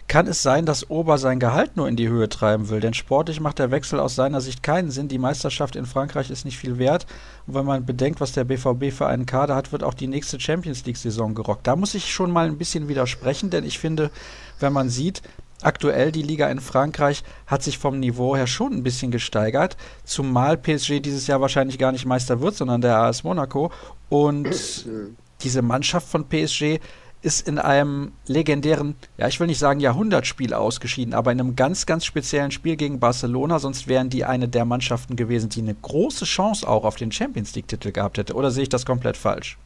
kann 0.08 0.28
es 0.28 0.44
sein, 0.44 0.66
dass 0.66 0.90
Ober 0.90 1.18
sein 1.18 1.40
Gehalt 1.40 1.78
nur 1.78 1.88
in 1.88 1.96
die 1.96 2.10
Höhe 2.10 2.30
treiben 2.30 2.70
will? 2.70 2.80
Denn 2.80 2.94
sportlich 2.94 3.40
macht 3.40 3.58
der 3.58 3.72
Wechsel 3.72 4.00
aus 4.00 4.16
seiner 4.16 4.40
Sicht 4.40 4.62
keinen 4.62 4.92
Sinn. 4.92 5.08
Die 5.08 5.18
Meisterschaft 5.18 5.76
in 5.76 5.86
Frankreich 5.86 6.30
ist 6.30 6.46
nicht 6.46 6.58
viel 6.58 6.78
wert. 6.78 7.08
Und 7.48 7.56
wenn 7.56 7.66
man 7.66 7.86
bedenkt, 7.86 8.22
was 8.22 8.34
der 8.34 8.44
BVB 8.44 8.92
für 8.92 9.08
einen 9.08 9.26
Kader 9.26 9.56
hat, 9.56 9.72
wird 9.72 9.84
auch 9.84 9.96
die 9.96 10.08
nächste 10.08 10.40
Champions 10.40 10.86
League-Saison 10.86 11.34
gerockt. 11.34 11.66
Da 11.66 11.76
muss 11.76 11.96
ich 11.96 12.14
schon 12.14 12.32
mal 12.32 12.46
ein 12.46 12.58
bisschen 12.58 12.88
widersprechen, 12.88 13.50
denn 13.50 13.64
ich 13.64 13.80
finde, 13.80 14.12
wenn 14.60 14.74
man 14.74 14.90
sieht, 14.90 15.22
aktuell 15.62 16.12
die 16.12 16.22
Liga 16.22 16.50
in 16.50 16.60
Frankreich 16.60 17.24
hat 17.48 17.64
sich 17.64 17.78
vom 17.78 18.00
Niveau 18.00 18.36
her 18.36 18.48
schon 18.48 18.74
ein 18.74 18.84
bisschen 18.84 19.12
gesteigert, 19.12 19.78
zumal 20.04 20.58
PSG 20.58 21.00
dieses 21.02 21.28
Jahr 21.28 21.42
wahrscheinlich 21.42 21.78
gar 21.78 21.92
nicht 21.92 22.06
Meister 22.06 22.42
wird, 22.42 22.56
sondern 22.56 22.82
der 22.82 22.98
AS 22.98 23.24
Monaco. 23.24 23.72
Und 24.10 24.50
diese 25.42 25.62
Mannschaft 25.62 26.08
von 26.08 26.28
PSG 26.28 26.80
ist 27.22 27.48
in 27.48 27.58
einem 27.58 28.12
legendären, 28.28 28.96
ja, 29.18 29.28
ich 29.28 29.40
will 29.40 29.48
nicht 29.48 29.58
sagen 29.58 29.80
Jahrhundertspiel 29.80 30.54
ausgeschieden, 30.54 31.16
aber 31.16 31.32
in 31.32 31.40
einem 31.40 31.56
ganz, 31.56 31.88
ganz 31.88 32.06
speziellen 32.06 32.52
Spiel 32.52 32.76
gegen 32.76 33.00
Barcelona, 33.00 33.58
sonst 33.58 33.88
wären 33.88 34.12
die 34.12 34.26
eine 34.26 34.48
der 34.48 34.64
Mannschaften 34.64 35.16
gewesen, 35.16 35.50
die 35.50 35.62
eine 35.62 35.74
große 35.74 36.26
Chance 36.26 36.68
auch 36.68 36.86
auf 36.86 36.98
den 36.98 37.12
Champions 37.12 37.56
League-Titel 37.56 37.92
gehabt 37.92 38.20
hätte. 38.20 38.36
Oder 38.36 38.52
sehe 38.52 38.64
ich 38.64 38.70
das 38.70 38.86
komplett 38.86 39.18
falsch? 39.18 39.58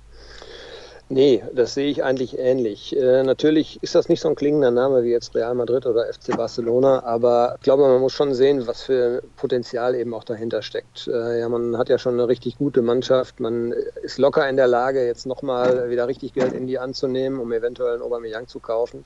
Nee, 1.12 1.44
das 1.54 1.74
sehe 1.74 1.90
ich 1.90 2.04
eigentlich 2.04 2.38
ähnlich. 2.38 2.96
Äh, 2.96 3.24
natürlich 3.24 3.82
ist 3.82 3.96
das 3.96 4.10
nicht 4.10 4.22
so 4.22 4.30
ein 4.30 4.36
klingender 4.36 4.70
Name 4.70 5.04
wie 5.04 5.10
jetzt 5.10 5.34
Real 5.34 5.56
Madrid 5.56 5.88
oder 5.88 6.06
FC 6.06 6.38
Barcelona, 6.38 7.04
aber 7.04 7.56
ich 7.58 7.64
glaube, 7.64 7.88
man 7.88 8.00
muss 8.00 8.14
schon 8.14 8.36
sehen, 8.36 8.68
was 8.68 8.84
für 8.84 9.24
Potenzial 9.36 9.96
eben 9.96 10.14
auch 10.14 10.24
dahinter 10.24 10.62
steckt. 10.62 11.08
Äh, 11.08 11.40
ja, 11.40 11.50
man 11.50 11.76
hat 11.80 11.90
ja 11.90 11.98
schon 11.98 12.14
eine 12.14 12.28
richtig 12.28 12.60
gute 12.60 12.84
Mannschaft, 12.84 13.40
man 13.40 13.74
ist 14.04 14.20
locker 14.20 14.48
in 14.48 14.56
der 14.56 14.68
Lage, 14.68 15.04
jetzt 15.04 15.26
nochmal 15.26 15.90
wieder 15.90 16.08
richtig 16.08 16.34
Geld 16.34 16.54
in 16.54 16.68
die 16.68 16.78
anzunehmen, 16.78 17.40
um 17.40 17.52
eventuell 17.54 17.94
einen 17.94 18.04
Aubameyang 18.04 18.48
zu 18.48 18.60
kaufen. 18.60 19.04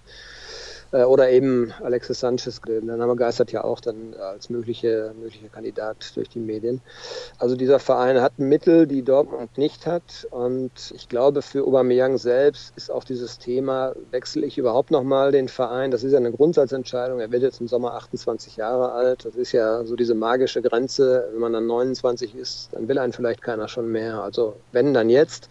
Äh, 0.94 1.04
oder 1.04 1.30
eben 1.32 1.74
Alexis 1.84 2.20
Sanchez, 2.20 2.62
der 2.62 2.82
Name 2.82 3.16
geistert 3.16 3.52
ja 3.52 3.64
auch 3.64 3.82
dann 3.82 4.14
als 4.14 4.50
mögliche, 4.50 5.14
möglicher 5.20 5.50
Kandidat 5.50 6.16
durch 6.16 6.30
die 6.30 6.40
Medien. 6.40 6.82
Also 7.40 7.56
dieser 7.56 7.80
Verein 7.80 8.22
hat 8.22 8.38
Mittel, 8.38 8.88
die 8.88 9.02
Dortmund 9.02 9.58
nicht 9.58 9.88
hat. 9.88 10.28
Und 10.30 10.94
ich 10.96 11.10
glaube, 11.10 11.42
für 11.42 11.66
Aubameyang 11.66 12.18
selbst 12.18 12.74
ist 12.78 12.92
auch 12.92 13.04
dieses 13.04 13.40
Thema, 13.40 13.94
wechsle 14.12 14.46
ich 14.46 14.58
überhaupt 14.58 14.92
nochmal 14.92 15.32
den 15.32 15.48
Verein? 15.48 15.92
Das 15.92 16.04
ist 16.04 16.12
ja 16.12 16.20
eine 16.20 16.32
Grundsatzentscheidung. 16.32 17.20
Er 17.20 17.32
wird 17.32 17.42
jetzt 17.42 17.60
im 17.60 17.68
Sommer 17.68 17.96
28 17.96 18.56
Jahre 18.58 18.92
alt. 18.92 19.26
Das 19.26 19.36
ist 19.36 19.52
ja 19.52 19.84
so 19.86 19.96
diese 19.96 20.14
magische 20.14 20.62
Grenze. 20.62 21.28
Wenn 21.32 21.42
man 21.42 21.54
dann 21.54 21.66
29 21.66 22.36
ist, 22.36 22.70
dann 22.72 22.88
will 22.88 23.00
einen 23.00 23.14
vielleicht 23.14 23.42
keiner 23.42 23.68
schon 23.68 23.92
mehr. 23.92 24.22
Also 24.22 24.56
wenn, 24.72 24.94
dann 24.94 25.10
jetzt. 25.10 25.50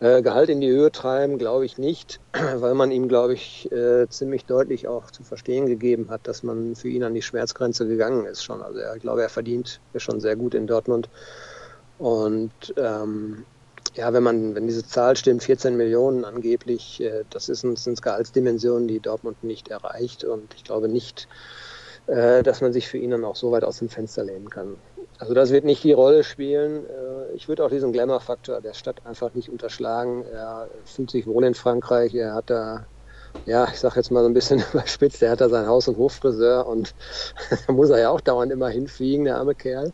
Äh, 0.00 0.22
Gehalt 0.22 0.48
in 0.48 0.62
die 0.62 0.70
Höhe 0.70 0.90
treiben, 0.90 1.36
glaube 1.36 1.66
ich 1.66 1.76
nicht, 1.76 2.20
weil 2.32 2.74
man 2.74 2.90
ihm, 2.90 3.06
glaube 3.06 3.34
ich, 3.34 3.70
äh, 3.70 4.08
ziemlich 4.08 4.46
deutlich 4.46 4.88
auch 4.88 5.10
zu 5.10 5.22
verstehen 5.24 5.66
gegeben 5.66 6.08
hat, 6.08 6.26
dass 6.26 6.42
man 6.42 6.74
für 6.74 6.88
ihn 6.88 7.04
an 7.04 7.12
die 7.12 7.20
Schmerzgrenze 7.20 7.86
gegangen 7.86 8.24
ist 8.24 8.42
schon. 8.42 8.62
Also 8.62 8.78
er, 8.78 8.96
ich 8.96 9.02
glaube, 9.02 9.22
er 9.22 9.28
verdient 9.28 9.80
schon 9.96 10.20
sehr 10.20 10.36
gut 10.36 10.54
in 10.54 10.66
Dortmund. 10.66 11.10
Und 11.98 12.72
ähm, 12.78 13.44
ja, 13.94 14.12
wenn 14.14 14.22
man, 14.22 14.54
wenn 14.54 14.66
diese 14.66 14.86
Zahl 14.86 15.16
stimmt, 15.16 15.42
14 15.42 15.76
Millionen 15.76 16.24
angeblich, 16.24 17.02
äh, 17.02 17.24
das 17.28 17.50
ist, 17.50 17.60
sind 17.60 18.00
Gehaltsdimensionen, 18.00 18.88
die 18.88 19.00
Dortmund 19.00 19.42
nicht 19.44 19.68
erreicht. 19.68 20.24
Und 20.24 20.54
ich 20.54 20.64
glaube 20.64 20.88
nicht, 20.88 21.28
äh, 22.06 22.42
dass 22.42 22.60
man 22.60 22.72
sich 22.72 22.88
für 22.88 22.98
ihn 22.98 23.10
dann 23.10 23.24
auch 23.24 23.36
so 23.36 23.52
weit 23.52 23.64
aus 23.64 23.78
dem 23.78 23.88
Fenster 23.88 24.24
lehnen 24.24 24.50
kann. 24.50 24.76
Also 25.18 25.34
das 25.34 25.50
wird 25.50 25.64
nicht 25.64 25.84
die 25.84 25.92
Rolle 25.92 26.24
spielen. 26.24 26.86
Äh, 26.86 27.34
ich 27.34 27.48
würde 27.48 27.64
auch 27.64 27.70
diesen 27.70 27.92
Glamour-Faktor 27.92 28.60
der 28.60 28.72
Stadt 28.74 29.04
einfach 29.04 29.34
nicht 29.34 29.50
unterschlagen. 29.50 30.24
Er 30.32 30.68
fühlt 30.84 31.10
sich 31.10 31.26
wohl 31.26 31.44
in 31.44 31.54
Frankreich. 31.54 32.14
Er 32.14 32.34
hat 32.34 32.48
da, 32.48 32.86
ja, 33.44 33.68
ich 33.70 33.78
sage 33.78 33.96
jetzt 33.96 34.10
mal 34.10 34.22
so 34.22 34.28
ein 34.28 34.34
bisschen 34.34 34.62
überspitzt, 34.72 35.22
er 35.22 35.32
hat 35.32 35.42
da 35.42 35.48
sein 35.48 35.66
Haus- 35.66 35.88
und 35.88 35.98
Hoffriseur 35.98 36.66
und 36.66 36.94
da 37.66 37.72
muss 37.72 37.90
er 37.90 38.00
ja 38.00 38.10
auch 38.10 38.20
dauernd 38.20 38.50
immer 38.50 38.68
hinfliegen, 38.68 39.26
der 39.26 39.36
arme 39.36 39.54
Kerl. 39.54 39.92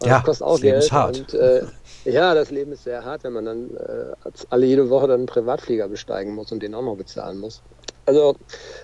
Und 0.00 0.08
ja, 0.08 0.16
das 0.16 0.24
kostet 0.24 0.46
auch 0.46 0.54
das 0.54 0.62
Leben 0.62 0.72
Geld. 0.72 0.84
Ist 0.84 0.92
hart. 0.92 1.18
Und, 1.18 1.34
äh, 1.34 1.66
ja, 2.06 2.34
das 2.34 2.50
Leben 2.50 2.72
ist 2.72 2.84
sehr 2.84 3.04
hart, 3.04 3.22
wenn 3.24 3.32
man 3.32 3.44
dann 3.44 3.70
äh, 3.76 4.30
alle 4.50 4.66
jede 4.66 4.90
Woche 4.90 5.06
dann 5.06 5.20
einen 5.20 5.26
Privatflieger 5.26 5.88
besteigen 5.88 6.34
muss 6.34 6.52
und 6.52 6.62
den 6.62 6.74
auch 6.74 6.82
noch 6.82 6.96
bezahlen 6.96 7.38
muss. 7.38 7.62
Also, 8.06 8.36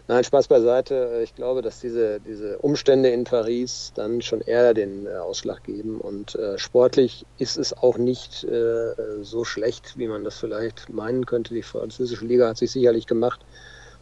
nein, 0.09 0.25
Spaß 0.25 0.49
beiseite. 0.49 1.21
Ich 1.23 1.35
glaube, 1.35 1.61
dass 1.61 1.81
diese, 1.81 2.21
diese 2.21 2.59
Umstände 2.59 3.11
in 3.11 3.25
Paris 3.25 3.93
dann 3.95 4.23
schon 4.23 4.41
eher 4.41 4.73
den 4.73 5.07
äh, 5.07 5.17
Ausschlag 5.17 5.63
geben. 5.65 6.01
Und 6.01 6.37
äh, 6.37 6.59
sportlich 6.59 7.27
ist 7.39 7.59
es 7.59 7.77
auch 7.77 7.99
nicht 7.99 8.45
äh, 8.45 8.95
so 9.23 9.45
schlecht, 9.45 9.99
wie 9.99 10.09
man 10.09 10.25
das 10.25 10.39
vielleicht 10.39 10.89
meinen 10.89 11.27
könnte. 11.27 11.53
Die 11.53 11.63
französische 11.63 12.25
Liga 12.25 12.49
hat 12.49 12.57
sich 12.57 12.71
sicherlich 12.71 13.07
gemacht. 13.07 13.41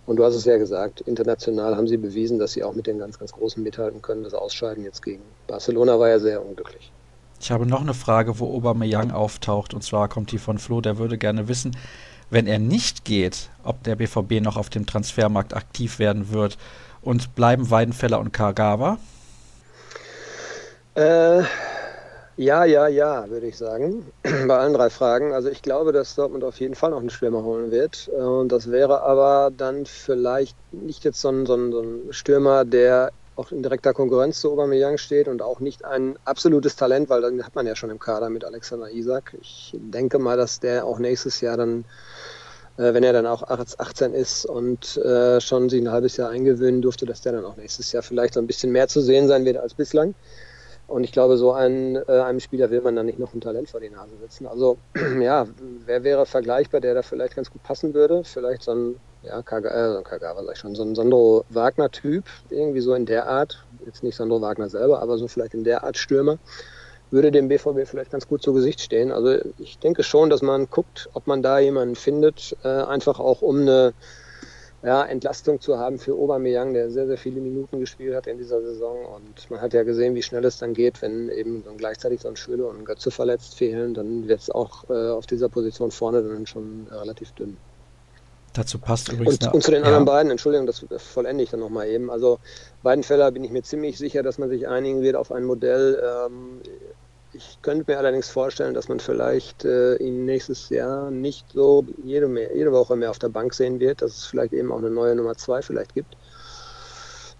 Und 0.06 0.16
du 0.16 0.24
hast 0.24 0.36
es 0.36 0.44
ja 0.44 0.56
gesagt, 0.56 1.02
international 1.02 1.76
haben 1.76 1.88
sie 1.88 1.98
bewiesen, 1.98 2.38
dass 2.38 2.52
sie 2.52 2.62
auch 2.64 2.74
mit 2.74 2.86
den 2.86 2.98
ganz, 2.98 3.18
ganz 3.18 3.32
Großen 3.32 3.62
mithalten 3.62 4.00
können. 4.00 4.22
Das 4.22 4.34
Ausscheiden 4.34 4.84
jetzt 4.84 5.02
gegen 5.02 5.22
Barcelona 5.48 5.98
war 5.98 6.08
ja 6.08 6.18
sehr 6.18 6.44
unglücklich. 6.44 6.92
Ich 7.40 7.50
habe 7.50 7.66
noch 7.66 7.80
eine 7.80 7.94
Frage, 7.94 8.38
wo 8.40 8.46
Aubameyang 8.56 9.10
auftaucht. 9.10 9.74
Und 9.74 9.82
zwar 9.82 10.08
kommt 10.08 10.32
die 10.32 10.38
von 10.38 10.58
Flo, 10.58 10.80
der 10.80 10.98
würde 10.98 11.18
gerne 11.18 11.46
wissen, 11.48 11.76
wenn 12.30 12.46
er 12.46 12.58
nicht 12.58 13.04
geht, 13.04 13.50
ob 13.62 13.82
der 13.82 13.96
BVB 13.96 14.40
noch 14.42 14.56
auf 14.56 14.70
dem 14.70 14.86
Transfermarkt 14.86 15.54
aktiv 15.54 15.98
werden 15.98 16.32
wird. 16.32 16.58
Und 17.00 17.34
bleiben 17.34 17.70
Weidenfeller 17.70 18.18
und 18.18 18.32
Kagawa? 18.32 18.98
Äh, 20.94 21.42
ja, 22.36 22.64
ja, 22.64 22.86
ja, 22.86 23.28
würde 23.28 23.46
ich 23.46 23.56
sagen. 23.56 24.06
Bei 24.46 24.58
allen 24.58 24.74
drei 24.74 24.90
Fragen. 24.90 25.32
Also 25.32 25.48
ich 25.48 25.62
glaube, 25.62 25.92
dass 25.92 26.14
Dortmund 26.14 26.44
auf 26.44 26.60
jeden 26.60 26.74
Fall 26.74 26.90
noch 26.90 27.00
einen 27.00 27.10
Stürmer 27.10 27.42
holen 27.42 27.70
wird. 27.70 28.08
Und 28.08 28.52
das 28.52 28.70
wäre 28.70 29.02
aber 29.02 29.50
dann 29.56 29.86
vielleicht 29.86 30.56
nicht 30.72 31.04
jetzt 31.04 31.20
so 31.20 31.30
ein, 31.30 31.46
so 31.46 31.54
ein, 31.54 31.72
so 31.72 31.80
ein 31.80 32.12
Stürmer, 32.12 32.64
der 32.64 33.10
auch 33.38 33.52
in 33.52 33.62
direkter 33.62 33.94
Konkurrenz 33.94 34.40
zu 34.40 34.50
Aubameyang 34.50 34.98
steht 34.98 35.28
und 35.28 35.42
auch 35.42 35.60
nicht 35.60 35.84
ein 35.84 36.18
absolutes 36.24 36.74
Talent, 36.74 37.08
weil 37.08 37.22
dann 37.22 37.44
hat 37.44 37.54
man 37.54 37.66
ja 37.66 37.76
schon 37.76 37.90
im 37.90 37.98
Kader 37.98 38.30
mit 38.30 38.44
Alexander 38.44 38.90
Isak. 38.90 39.36
Ich 39.40 39.76
denke 39.78 40.18
mal, 40.18 40.36
dass 40.36 40.58
der 40.58 40.84
auch 40.84 40.98
nächstes 40.98 41.40
Jahr 41.40 41.56
dann, 41.56 41.84
äh, 42.78 42.92
wenn 42.94 43.04
er 43.04 43.12
dann 43.12 43.26
auch 43.26 43.44
18 43.44 44.12
ist 44.12 44.44
und 44.44 44.96
äh, 44.96 45.40
schon 45.40 45.68
sich 45.68 45.80
ein 45.80 45.90
halbes 45.90 46.16
Jahr 46.16 46.30
eingewöhnen 46.30 46.82
durfte, 46.82 47.06
dass 47.06 47.20
der 47.20 47.32
dann 47.32 47.44
auch 47.44 47.56
nächstes 47.56 47.92
Jahr 47.92 48.02
vielleicht 48.02 48.34
so 48.34 48.40
ein 48.40 48.48
bisschen 48.48 48.72
mehr 48.72 48.88
zu 48.88 49.00
sehen 49.00 49.28
sein 49.28 49.44
wird 49.44 49.56
als 49.56 49.74
bislang. 49.74 50.14
Und 50.88 51.04
ich 51.04 51.12
glaube, 51.12 51.36
so 51.36 51.52
einen, 51.52 51.96
äh, 51.96 52.20
einem 52.20 52.40
Spieler 52.40 52.70
will 52.70 52.80
man 52.80 52.96
dann 52.96 53.04
nicht 53.04 53.18
noch 53.18 53.34
ein 53.34 53.42
Talent 53.42 53.68
vor 53.68 53.78
die 53.78 53.90
Nase 53.90 54.16
setzen. 54.22 54.46
Also 54.46 54.78
ja, 55.20 55.46
wer 55.84 56.02
wäre 56.02 56.24
vergleichbar, 56.24 56.80
der 56.80 56.94
da 56.94 57.02
vielleicht 57.02 57.36
ganz 57.36 57.50
gut 57.50 57.62
passen 57.62 57.92
würde? 57.92 58.24
Vielleicht 58.24 58.62
so 58.62 58.72
ein, 58.72 58.96
ja, 59.22 59.42
Kagawa, 59.42 60.00
äh, 60.00 60.02
Kagawa 60.02 60.42
sag 60.44 60.54
ich 60.54 60.58
schon, 60.58 60.74
so 60.74 60.82
ein 60.82 60.94
Sandro 60.94 61.44
Wagner-Typ, 61.50 62.24
irgendwie 62.48 62.80
so 62.80 62.94
in 62.94 63.04
der 63.04 63.28
Art. 63.28 63.62
Jetzt 63.84 64.02
nicht 64.02 64.16
Sandro 64.16 64.40
Wagner 64.40 64.70
selber, 64.70 65.02
aber 65.02 65.18
so 65.18 65.28
vielleicht 65.28 65.52
in 65.52 65.62
der 65.62 65.84
Art 65.84 65.98
Stürmer. 65.98 66.38
Würde 67.10 67.30
dem 67.30 67.48
BVB 67.48 67.86
vielleicht 67.86 68.10
ganz 68.10 68.26
gut 68.26 68.42
zu 68.42 68.54
Gesicht 68.54 68.80
stehen. 68.80 69.12
Also 69.12 69.38
ich 69.58 69.78
denke 69.78 70.02
schon, 70.02 70.30
dass 70.30 70.40
man 70.40 70.70
guckt, 70.70 71.10
ob 71.12 71.26
man 71.26 71.42
da 71.42 71.58
jemanden 71.58 71.96
findet, 71.96 72.56
äh, 72.64 72.68
einfach 72.68 73.20
auch 73.20 73.42
um 73.42 73.60
eine 73.60 73.92
ja, 74.82 75.04
Entlastung 75.04 75.60
zu 75.60 75.78
haben 75.78 75.98
für 75.98 76.14
Aubameyang, 76.14 76.72
der 76.72 76.90
sehr, 76.90 77.06
sehr 77.06 77.18
viele 77.18 77.40
Minuten 77.40 77.80
gespielt 77.80 78.14
hat 78.14 78.26
in 78.26 78.38
dieser 78.38 78.62
Saison. 78.62 78.96
Und 79.06 79.50
man 79.50 79.60
hat 79.60 79.72
ja 79.72 79.82
gesehen, 79.82 80.14
wie 80.14 80.22
schnell 80.22 80.44
es 80.44 80.58
dann 80.58 80.74
geht, 80.74 81.02
wenn 81.02 81.28
eben 81.30 81.64
dann 81.64 81.76
gleichzeitig 81.76 82.20
so 82.20 82.28
ein 82.28 82.36
Schüler 82.36 82.68
und 82.68 82.80
ein 82.80 82.84
Götze 82.84 83.10
verletzt 83.10 83.56
fehlen, 83.56 83.94
dann 83.94 84.28
wird 84.28 84.40
es 84.40 84.50
auch 84.50 84.88
äh, 84.88 85.10
auf 85.10 85.26
dieser 85.26 85.48
Position 85.48 85.90
vorne 85.90 86.22
dann 86.22 86.46
schon 86.46 86.86
relativ 86.90 87.32
dünn. 87.32 87.56
Dazu 88.54 88.78
passt 88.78 89.12
übrigens. 89.12 89.38
Und, 89.44 89.54
und 89.54 89.62
zu 89.62 89.70
den 89.70 89.82
ja. 89.82 89.86
anderen 89.86 90.04
beiden, 90.04 90.30
Entschuldigung, 90.30 90.66
das 90.66 90.84
vollende 91.02 91.42
ich 91.42 91.50
dann 91.50 91.60
nochmal 91.60 91.88
eben. 91.88 92.10
Also 92.10 92.38
beiden 92.82 93.04
Fälle 93.04 93.30
bin 93.32 93.44
ich 93.44 93.50
mir 93.50 93.62
ziemlich 93.62 93.98
sicher, 93.98 94.22
dass 94.22 94.38
man 94.38 94.48
sich 94.48 94.68
einigen 94.68 95.02
wird 95.02 95.16
auf 95.16 95.32
ein 95.32 95.44
Modell. 95.44 96.02
Ähm, 96.02 96.60
ich 97.32 97.58
könnte 97.62 97.90
mir 97.90 97.98
allerdings 97.98 98.28
vorstellen, 98.28 98.74
dass 98.74 98.88
man 98.88 99.00
vielleicht 99.00 99.64
äh, 99.64 99.96
ihn 99.96 100.24
nächstes 100.24 100.68
Jahr 100.70 101.10
nicht 101.10 101.46
so 101.52 101.84
jede, 102.02 102.28
mehr, 102.28 102.56
jede 102.56 102.72
Woche 102.72 102.96
mehr 102.96 103.10
auf 103.10 103.18
der 103.18 103.28
Bank 103.28 103.54
sehen 103.54 103.80
wird, 103.80 104.02
dass 104.02 104.16
es 104.16 104.24
vielleicht 104.26 104.52
eben 104.52 104.72
auch 104.72 104.78
eine 104.78 104.90
neue 104.90 105.14
Nummer 105.14 105.36
zwei 105.36 105.62
vielleicht 105.62 105.94
gibt. 105.94 106.16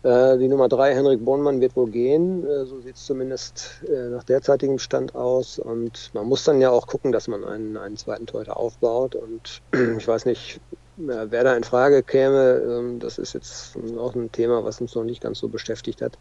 Äh, 0.02 0.38
die 0.38 0.49
Nummer 0.49 0.68
drei, 0.68 0.95
Henrik 0.95 1.25
Bornmann, 1.25 1.61
wird 1.61 1.75
wohl 1.75 1.90
gehen. 1.90 2.47
Äh, 2.47 2.66
so 2.66 2.80
sieht 2.80 2.97
es 2.97 3.04
zumindest 3.04 3.83
äh, 3.88 4.09
nach 4.11 4.25
derzeitigem 4.25 4.78
Stand 4.78 5.14
aus. 5.14 5.59
Und 5.59 6.11
man 6.14 6.26
muss 6.26 6.45
dann 6.45 6.61
ja 6.61 6.71
auch 6.71 6.87
gucken, 6.87 7.11
dass 7.11 7.26
man 7.26 7.45
einen, 7.45 7.76
einen 7.76 7.97
zweiten 7.97 8.26
Torhüter 8.26 8.57
aufbaut. 8.57 9.16
Und 9.16 9.62
ich 9.99 10.07
weiß 10.07 10.26
nicht, 10.26 10.61
äh, 10.99 11.26
wer 11.30 11.45
da 11.45 11.57
in 11.57 11.64
Frage 11.64 12.02
käme. 12.02 12.62
Ähm, 12.64 13.00
das 13.00 13.18
ist 13.18 13.33
jetzt 13.33 13.76
auch 13.99 14.14
ein 14.14 14.30
Thema, 14.30 14.64
was 14.64 14.80
uns 14.80 14.95
noch 14.95 15.04
nicht 15.04 15.21
ganz 15.23 15.40
so 15.40 15.49
beschäftigt 15.49 16.00
hat. 16.00 16.16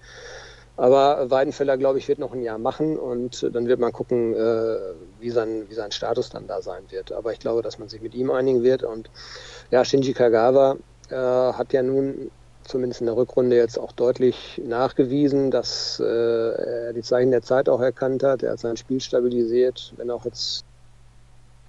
Aber 0.77 1.31
Weidenfeller, 1.31 1.75
glaube 1.75 1.97
ich, 1.97 2.07
wird 2.07 2.19
noch 2.19 2.33
ein 2.33 2.43
Jahr 2.43 2.59
machen 2.59 2.97
und 2.97 3.49
dann 3.51 3.67
wird 3.67 3.79
man 3.79 3.91
gucken, 3.91 4.35
äh, 4.35 4.77
wie, 5.19 5.31
sein, 5.31 5.65
wie 5.69 5.73
sein 5.73 5.91
Status 5.91 6.29
dann 6.29 6.45
da 6.45 6.61
sein 6.61 6.83
wird. 6.89 7.11
Aber 7.11 7.33
ich 7.33 7.39
glaube, 7.39 7.63
dass 7.63 7.79
man 7.79 7.89
sich 7.89 8.01
mit 8.01 8.13
ihm 8.13 8.29
einigen 8.29 8.61
wird. 8.61 8.83
Und 8.83 9.09
ja, 9.71 9.83
Shinji 9.83 10.13
Kagawa 10.13 10.77
äh, 11.09 11.15
hat 11.15 11.73
ja 11.73 11.81
nun 11.81 12.29
zumindest 12.63 13.01
in 13.01 13.07
der 13.07 13.17
Rückrunde 13.17 13.55
jetzt 13.55 13.79
auch 13.79 13.91
deutlich 13.91 14.61
nachgewiesen, 14.63 15.49
dass 15.49 15.99
äh, 15.99 16.03
er 16.05 16.93
die 16.93 17.01
Zeichen 17.01 17.31
der 17.31 17.41
Zeit 17.41 17.69
auch 17.69 17.81
erkannt 17.81 18.21
hat. 18.21 18.43
Er 18.43 18.51
hat 18.51 18.59
sein 18.59 18.77
Spiel 18.77 19.01
stabilisiert, 19.01 19.93
wenn 19.97 20.11
auch 20.11 20.25
jetzt 20.25 20.63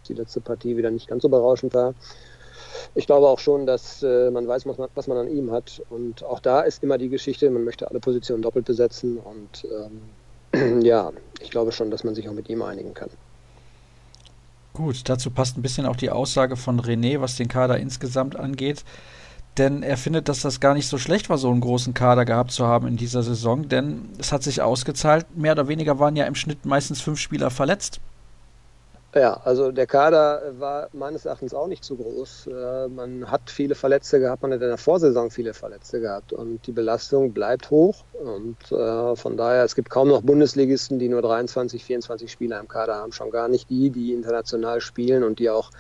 die 0.09 0.15
letzte 0.15 0.41
Partie 0.43 0.77
wieder 0.77 0.91
nicht 0.91 1.09
ganz 1.09 1.23
so 1.23 1.31
berauschend 1.31 1.73
war 1.73 1.95
ich 2.95 3.07
glaube 3.07 3.29
auch 3.29 3.39
schon, 3.39 3.67
dass 3.67 4.03
äh, 4.03 4.31
man 4.31 4.47
weiß, 4.47 4.67
was 4.67 4.79
man, 4.79 4.89
was 4.95 5.07
man, 5.07 5.19
an 5.19 5.29
ihm 5.29 5.51
hat. 5.53 5.83
Und 5.91 6.25
auch 6.25 6.41
da 6.41 6.61
ist 6.61 6.83
immer 6.83 6.99
die 6.99 7.09
Geschichte, 7.09 7.51
man 7.51 7.65
möchte 7.65 7.89
alle 7.89 8.01
Positionen 8.01 8.43
doppelt 8.43 8.67
besetzen. 8.67 9.19
Und 9.19 9.67
ähm, 10.53 10.83
ja, 10.83 11.13
ich 11.41 11.51
glaube 11.51 11.73
schon, 11.73 11.91
dass 11.91 12.05
man 12.05 12.15
sich 12.15 12.29
auch 12.29 12.35
mit 12.35 12.49
ihm 12.49 12.63
einigen 12.63 12.95
kann. 12.95 13.11
Gut, 14.75 15.09
dazu 15.09 15.31
passt 15.31 15.59
ein 15.59 15.63
bisschen 15.63 15.87
auch 15.87 15.97
die 15.97 16.11
Aussage 16.11 16.57
von 16.57 16.81
René, 16.81 17.21
was 17.21 17.37
den 17.37 17.49
Kader 17.49 17.79
insgesamt 17.79 18.37
angeht. 18.37 18.85
Denn 19.57 19.83
er 19.83 19.97
findet, 19.97 20.29
dass 20.29 20.43
das 20.43 20.61
gar 20.61 20.75
nicht 20.75 20.87
so 20.87 20.99
schlecht 20.99 21.29
war, 21.31 21.37
so 21.37 21.51
einen 21.51 21.61
großen 21.61 21.95
Kader 21.95 22.25
gehabt 22.25 22.53
zu 22.53 22.65
haben 22.65 22.87
in 22.87 22.97
dieser 22.97 23.25
Saison. 23.25 23.69
Denn 23.69 24.09
es 24.19 24.31
hat 24.33 24.45
sich 24.45 24.63
ausgezahlt. 24.63 25.27
Mehr 25.37 25.53
oder 25.53 25.67
weniger 25.67 25.99
waren 25.99 26.15
ja 26.15 26.27
im 26.27 26.37
Schnitt 26.37 26.65
meistens 26.65 27.01
fünf 27.01 27.19
Spieler 27.19 27.51
verletzt. 27.51 28.01
Ja, 29.19 29.41
also 29.45 29.73
der 29.73 29.89
Kader 29.89 30.53
war 30.61 30.91
meines 30.93 31.25
Erachtens 31.25 31.53
auch 31.53 31.67
nicht 31.67 31.83
zu 31.83 31.97
groß. 31.97 32.47
Äh, 32.47 32.87
man 32.87 33.29
hat 33.29 33.51
viele 33.51 33.75
Verletzte 33.75 34.21
gehabt, 34.21 34.43
man 34.43 34.53
hat 34.53 34.63
in 34.63 34.69
der 34.69 34.79
Vorsaison 34.79 35.33
viele 35.33 35.55
Verletzte 35.55 36.01
gehabt 36.01 36.33
und 36.33 36.65
die 36.69 36.73
Belastung 36.73 37.33
bleibt 37.33 37.73
hoch. 37.73 38.05
Und 38.13 38.71
äh, 38.71 39.17
von 39.17 39.37
daher, 39.37 39.65
es 39.65 39.75
gibt 39.75 39.91
kaum 39.91 40.07
noch 40.07 40.23
Bundesligisten, 40.23 41.01
die 41.01 41.09
nur 41.09 41.23
23, 41.23 41.85
24 41.85 42.31
Spieler 42.31 42.61
im 42.61 42.69
Kader 42.69 42.95
haben, 42.95 43.11
schon 43.11 43.33
gar 43.33 43.49
nicht 43.49 43.69
die, 43.71 43.91
die 43.91 44.13
international 44.13 44.81
spielen 44.81 45.25
und 45.25 45.41
die 45.41 45.51
auch 45.51 45.73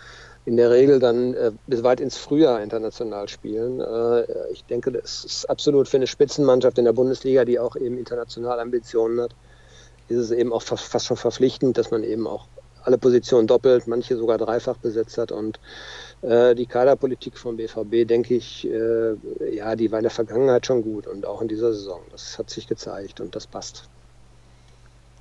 in 0.44 0.56
der 0.56 0.72
Regel 0.72 0.98
dann 0.98 1.34
äh, 1.34 1.52
bis 1.68 1.84
weit 1.84 2.00
ins 2.00 2.16
Frühjahr 2.16 2.60
international 2.60 3.28
spielen. 3.28 3.80
Ich 4.50 4.64
denke, 4.64 4.90
das 4.90 5.24
ist 5.24 5.48
absolut 5.48 5.86
für 5.86 5.98
eine 5.98 6.08
Spitzenmannschaft 6.08 6.76
in 6.78 6.86
der 6.86 6.92
Bundesliga, 6.92 7.44
die 7.44 7.60
auch 7.60 7.76
eben 7.76 7.98
international 7.98 8.58
Ambitionen 8.58 9.20
hat, 9.20 9.30
ist 10.08 10.18
es 10.18 10.30
eben 10.32 10.52
auch 10.52 10.62
fast 10.62 11.06
schon 11.06 11.16
verpflichtend, 11.16 11.78
dass 11.78 11.92
man 11.92 12.02
eben 12.02 12.26
auch 12.26 12.48
alle 12.88 12.96
Positionen 12.96 13.46
doppelt, 13.46 13.86
manche 13.86 14.16
sogar 14.16 14.38
dreifach 14.38 14.78
besetzt 14.78 15.18
hat. 15.18 15.30
Und 15.30 15.60
äh, 16.22 16.54
die 16.54 16.64
Kaderpolitik 16.64 17.36
vom 17.36 17.58
BVB, 17.58 18.08
denke 18.08 18.34
ich, 18.34 18.66
äh, 18.66 19.14
ja, 19.54 19.76
die 19.76 19.92
war 19.92 19.98
in 19.98 20.04
der 20.04 20.10
Vergangenheit 20.10 20.64
schon 20.64 20.82
gut 20.82 21.06
und 21.06 21.26
auch 21.26 21.42
in 21.42 21.48
dieser 21.48 21.74
Saison. 21.74 22.00
Das 22.10 22.38
hat 22.38 22.48
sich 22.48 22.66
gezeigt 22.66 23.20
und 23.20 23.36
das 23.36 23.46
passt. 23.46 23.84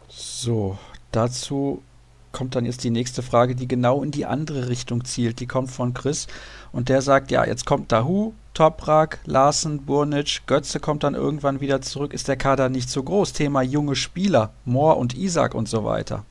So, 0.07 0.77
dazu 1.11 1.83
kommt 2.31 2.55
dann 2.55 2.65
jetzt 2.65 2.85
die 2.85 2.89
nächste 2.89 3.21
Frage, 3.21 3.53
die 3.53 3.67
genau 3.67 4.01
in 4.01 4.11
die 4.11 4.25
andere 4.25 4.69
Richtung 4.69 5.03
zielt. 5.03 5.41
Die 5.41 5.47
kommt 5.47 5.69
von 5.69 5.93
Chris 5.93 6.27
und 6.71 6.87
der 6.87 7.01
sagt, 7.01 7.31
ja, 7.31 7.45
jetzt 7.45 7.65
kommt 7.65 7.91
Dahu, 7.91 8.31
Toprak, 8.53 9.19
Larsen, 9.25 9.85
Burnic, 9.85 10.43
Götze 10.47 10.79
kommt 10.79 11.03
dann 11.03 11.15
irgendwann 11.15 11.59
wieder 11.59 11.81
zurück. 11.81 12.13
Ist 12.13 12.29
der 12.29 12.37
Kader 12.37 12.69
nicht 12.69 12.89
so 12.89 13.03
groß? 13.03 13.33
Thema 13.33 13.61
junge 13.61 13.97
Spieler, 13.97 14.51
Mohr 14.63 14.97
und 14.97 15.17
Isaac 15.17 15.53
und 15.53 15.67
so 15.67 15.83
weiter. 15.83 16.23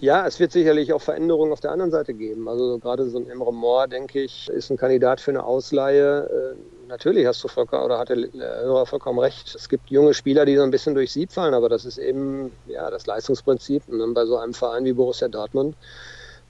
Ja, 0.00 0.26
es 0.26 0.40
wird 0.40 0.52
sicherlich 0.52 0.92
auch 0.92 1.02
Veränderungen 1.02 1.52
auf 1.52 1.60
der 1.60 1.72
anderen 1.72 1.90
Seite 1.90 2.14
geben. 2.14 2.48
Also 2.48 2.78
gerade 2.78 3.08
so 3.08 3.18
ein 3.18 3.28
Emre 3.28 3.52
Moore, 3.52 3.88
denke 3.88 4.22
ich, 4.22 4.48
ist 4.48 4.70
ein 4.70 4.76
Kandidat 4.76 5.20
für 5.20 5.30
eine 5.30 5.44
Ausleihe. 5.44 6.54
Äh, 6.56 6.88
natürlich 6.88 7.26
hast 7.26 7.42
du 7.42 7.48
vollkommen, 7.48 7.84
oder 7.84 7.98
hat 7.98 8.08
der 8.08 8.18
Hörer 8.34 8.86
vollkommen 8.86 9.18
recht. 9.18 9.54
Es 9.54 9.68
gibt 9.68 9.90
junge 9.90 10.14
Spieler, 10.14 10.44
die 10.44 10.56
so 10.56 10.62
ein 10.62 10.70
bisschen 10.70 10.94
durch 10.94 11.12
Sieb 11.12 11.32
fallen, 11.32 11.54
aber 11.54 11.68
das 11.68 11.84
ist 11.84 11.98
eben 11.98 12.52
ja 12.66 12.90
das 12.90 13.06
Leistungsprinzip. 13.06 13.82
Und 13.88 13.98
dann 13.98 14.14
bei 14.14 14.24
so 14.26 14.36
einem 14.36 14.54
Verein 14.54 14.84
wie 14.84 14.92
Borussia 14.92 15.28
Dortmund, 15.28 15.76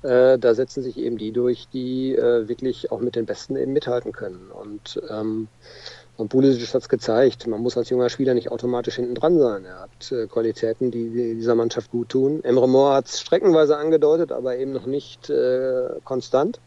äh, 0.02 0.38
da 0.38 0.54
setzen 0.54 0.82
sich 0.82 0.96
eben 0.96 1.18
die 1.18 1.32
durch, 1.32 1.68
die 1.72 2.14
äh, 2.14 2.48
wirklich 2.48 2.90
auch 2.90 3.00
mit 3.00 3.16
den 3.16 3.26
Besten 3.26 3.56
eben 3.56 3.72
mithalten 3.72 4.12
können. 4.12 4.50
Und 4.50 5.00
ähm, 5.10 5.48
und 6.20 6.28
Pulisic 6.28 6.74
hat 6.74 6.82
es 6.82 6.88
gezeigt, 6.88 7.46
man 7.46 7.62
muss 7.62 7.78
als 7.78 7.88
junger 7.88 8.10
Spieler 8.10 8.34
nicht 8.34 8.50
automatisch 8.50 8.96
hinten 8.96 9.14
dran 9.14 9.38
sein. 9.38 9.64
Er 9.64 9.80
hat 9.80 10.12
äh, 10.12 10.26
Qualitäten, 10.26 10.90
die, 10.90 11.08
die, 11.08 11.34
dieser 11.34 11.54
Mannschaft 11.54 11.90
gut 11.90 12.10
tun. 12.10 12.44
Emre 12.44 12.68
Moore 12.68 12.94
hat 12.94 13.06
es 13.06 13.20
streckenweise 13.20 13.78
angedeutet, 13.78 14.30
aber 14.30 14.56
eben 14.56 14.72
noch 14.72 14.84
nicht 14.84 15.30
äh, 15.30 15.88
konstant. 16.04 16.60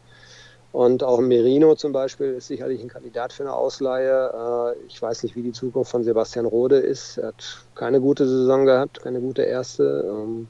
Und 0.72 1.04
auch 1.04 1.20
Merino 1.20 1.76
zum 1.76 1.92
Beispiel 1.92 2.34
ist 2.34 2.48
sicherlich 2.48 2.82
ein 2.82 2.88
Kandidat 2.88 3.32
für 3.32 3.44
eine 3.44 3.52
Ausleihe. 3.52 4.74
Äh, 4.74 4.86
ich 4.88 5.00
weiß 5.00 5.22
nicht, 5.22 5.36
wie 5.36 5.42
die 5.42 5.52
Zukunft 5.52 5.92
von 5.92 6.02
Sebastian 6.02 6.46
Rode 6.46 6.78
ist. 6.78 7.18
Er 7.18 7.28
hat 7.28 7.64
keine 7.76 8.00
gute 8.00 8.26
Saison 8.26 8.66
gehabt, 8.66 9.02
keine 9.04 9.20
gute 9.20 9.42
erste. 9.42 10.04
Ähm, 10.04 10.48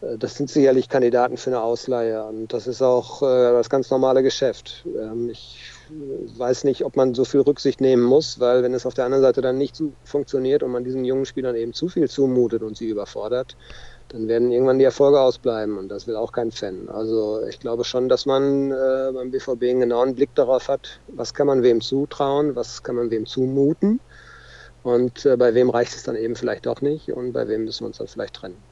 äh, 0.00 0.18
das 0.18 0.34
sind 0.34 0.50
sicherlich 0.50 0.88
Kandidaten 0.88 1.36
für 1.36 1.50
eine 1.50 1.62
Ausleihe. 1.62 2.24
Und 2.24 2.52
das 2.52 2.66
ist 2.66 2.82
auch 2.82 3.22
das 3.22 3.70
ganz 3.70 3.90
normale 3.90 4.24
Geschäft. 4.24 4.84
Ähm, 4.86 5.30
ich 5.30 5.72
weiß 5.90 6.64
nicht, 6.64 6.84
ob 6.84 6.96
man 6.96 7.14
so 7.14 7.24
viel 7.24 7.40
Rücksicht 7.40 7.80
nehmen 7.80 8.02
muss, 8.02 8.40
weil 8.40 8.62
wenn 8.62 8.74
es 8.74 8.86
auf 8.86 8.94
der 8.94 9.04
anderen 9.04 9.22
Seite 9.22 9.40
dann 9.40 9.58
nicht 9.58 9.76
so 9.76 9.92
funktioniert 10.04 10.62
und 10.62 10.70
man 10.70 10.84
diesen 10.84 11.04
jungen 11.04 11.26
Spielern 11.26 11.56
eben 11.56 11.72
zu 11.72 11.88
viel 11.88 12.08
zumutet 12.08 12.62
und 12.62 12.76
sie 12.76 12.88
überfordert, 12.88 13.56
dann 14.08 14.28
werden 14.28 14.50
irgendwann 14.50 14.78
die 14.78 14.84
Erfolge 14.84 15.20
ausbleiben 15.20 15.76
und 15.78 15.88
das 15.88 16.06
will 16.06 16.16
auch 16.16 16.32
kein 16.32 16.50
Fan. 16.50 16.88
Also 16.88 17.42
ich 17.46 17.60
glaube 17.60 17.84
schon, 17.84 18.08
dass 18.08 18.26
man 18.26 18.70
äh, 18.70 19.10
beim 19.12 19.30
BVB 19.30 19.62
einen 19.64 19.80
genauen 19.80 20.14
Blick 20.14 20.34
darauf 20.34 20.68
hat, 20.68 21.00
was 21.08 21.34
kann 21.34 21.46
man 21.46 21.62
wem 21.62 21.80
zutrauen, 21.80 22.56
was 22.56 22.82
kann 22.82 22.96
man 22.96 23.10
wem 23.10 23.26
zumuten 23.26 24.00
und 24.82 25.26
äh, 25.26 25.36
bei 25.36 25.54
wem 25.54 25.70
reicht 25.70 25.94
es 25.94 26.04
dann 26.04 26.16
eben 26.16 26.36
vielleicht 26.36 26.66
doch 26.66 26.80
nicht 26.80 27.12
und 27.12 27.32
bei 27.32 27.48
wem 27.48 27.64
müssen 27.64 27.82
wir 27.82 27.88
uns 27.88 27.98
dann 27.98 28.08
vielleicht 28.08 28.34
trennen. 28.34 28.67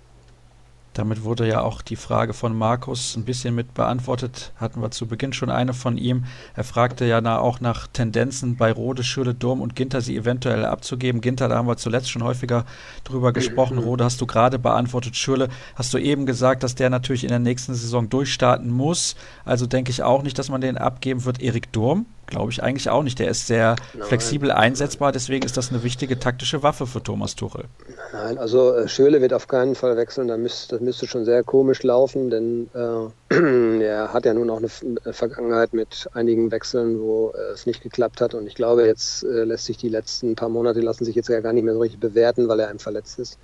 Damit 0.96 1.24
wurde 1.24 1.46
ja 1.46 1.60
auch 1.60 1.82
die 1.82 1.94
Frage 1.94 2.32
von 2.32 2.56
Markus 2.56 3.16
ein 3.16 3.26
bisschen 3.26 3.54
mit 3.54 3.74
beantwortet. 3.74 4.52
Hatten 4.56 4.80
wir 4.80 4.90
zu 4.90 5.06
Beginn 5.06 5.34
schon 5.34 5.50
eine 5.50 5.74
von 5.74 5.98
ihm. 5.98 6.24
Er 6.54 6.64
fragte 6.64 7.04
ja 7.04 7.20
auch 7.38 7.60
nach 7.60 7.86
Tendenzen 7.86 8.56
bei 8.56 8.72
Rode, 8.72 9.04
Schürle, 9.04 9.34
Durm 9.34 9.60
und 9.60 9.76
Ginter, 9.76 10.00
sie 10.00 10.16
eventuell 10.16 10.64
abzugeben. 10.64 11.20
Ginter, 11.20 11.48
da 11.48 11.56
haben 11.56 11.68
wir 11.68 11.76
zuletzt 11.76 12.10
schon 12.10 12.24
häufiger 12.24 12.64
drüber 13.04 13.34
gesprochen. 13.34 13.76
Rode 13.76 14.04
hast 14.04 14.22
du 14.22 14.26
gerade 14.26 14.58
beantwortet. 14.58 15.16
Schürle 15.16 15.50
hast 15.74 15.92
du 15.92 15.98
eben 15.98 16.24
gesagt, 16.24 16.62
dass 16.62 16.76
der 16.76 16.88
natürlich 16.88 17.24
in 17.24 17.30
der 17.30 17.40
nächsten 17.40 17.74
Saison 17.74 18.08
durchstarten 18.08 18.70
muss. 18.70 19.16
Also 19.44 19.66
denke 19.66 19.90
ich 19.90 20.02
auch 20.02 20.22
nicht, 20.22 20.38
dass 20.38 20.48
man 20.48 20.62
den 20.62 20.78
abgeben 20.78 21.26
wird. 21.26 21.42
Erik 21.42 21.72
Durm 21.72 22.06
Glaube 22.26 22.50
ich 22.50 22.62
eigentlich 22.62 22.90
auch 22.90 23.02
nicht. 23.02 23.18
Der 23.18 23.28
ist 23.28 23.46
sehr 23.46 23.76
Nein. 23.94 24.08
flexibel 24.08 24.50
einsetzbar, 24.50 25.12
deswegen 25.12 25.44
ist 25.44 25.56
das 25.56 25.70
eine 25.70 25.82
wichtige 25.84 26.18
taktische 26.18 26.62
Waffe 26.62 26.86
für 26.86 27.02
Thomas 27.02 27.36
Tuchel. 27.36 27.64
Nein, 28.12 28.38
also 28.38 28.74
äh, 28.74 28.88
Schöle 28.88 29.20
wird 29.20 29.32
auf 29.32 29.46
keinen 29.46 29.76
Fall 29.76 29.96
wechseln. 29.96 30.28
Da 30.28 30.36
müsst, 30.36 30.72
das 30.72 30.80
müsste 30.80 31.06
schon 31.06 31.24
sehr 31.24 31.44
komisch 31.44 31.84
laufen, 31.84 32.30
denn 32.30 32.68
äh, 32.74 33.34
er 33.84 34.12
hat 34.12 34.26
ja 34.26 34.34
nun 34.34 34.50
auch 34.50 34.58
eine, 34.58 34.68
eine 35.04 35.12
Vergangenheit 35.12 35.72
mit 35.72 36.08
einigen 36.14 36.50
Wechseln, 36.50 37.00
wo 37.00 37.30
äh, 37.30 37.52
es 37.52 37.66
nicht 37.66 37.82
geklappt 37.82 38.20
hat. 38.20 38.34
Und 38.34 38.46
ich 38.46 38.56
glaube, 38.56 38.86
jetzt 38.86 39.22
äh, 39.22 39.44
lässt 39.44 39.66
sich 39.66 39.76
die 39.76 39.88
letzten 39.88 40.34
paar 40.34 40.48
Monate 40.48 40.80
lassen 40.80 41.04
sich 41.04 41.14
jetzt 41.14 41.28
ja 41.28 41.40
gar 41.40 41.52
nicht 41.52 41.64
mehr 41.64 41.74
so 41.74 41.80
richtig 41.80 42.00
bewerten, 42.00 42.48
weil 42.48 42.60
er 42.60 42.68
einem 42.68 42.80
verletzt 42.80 43.18
ist. 43.20 43.38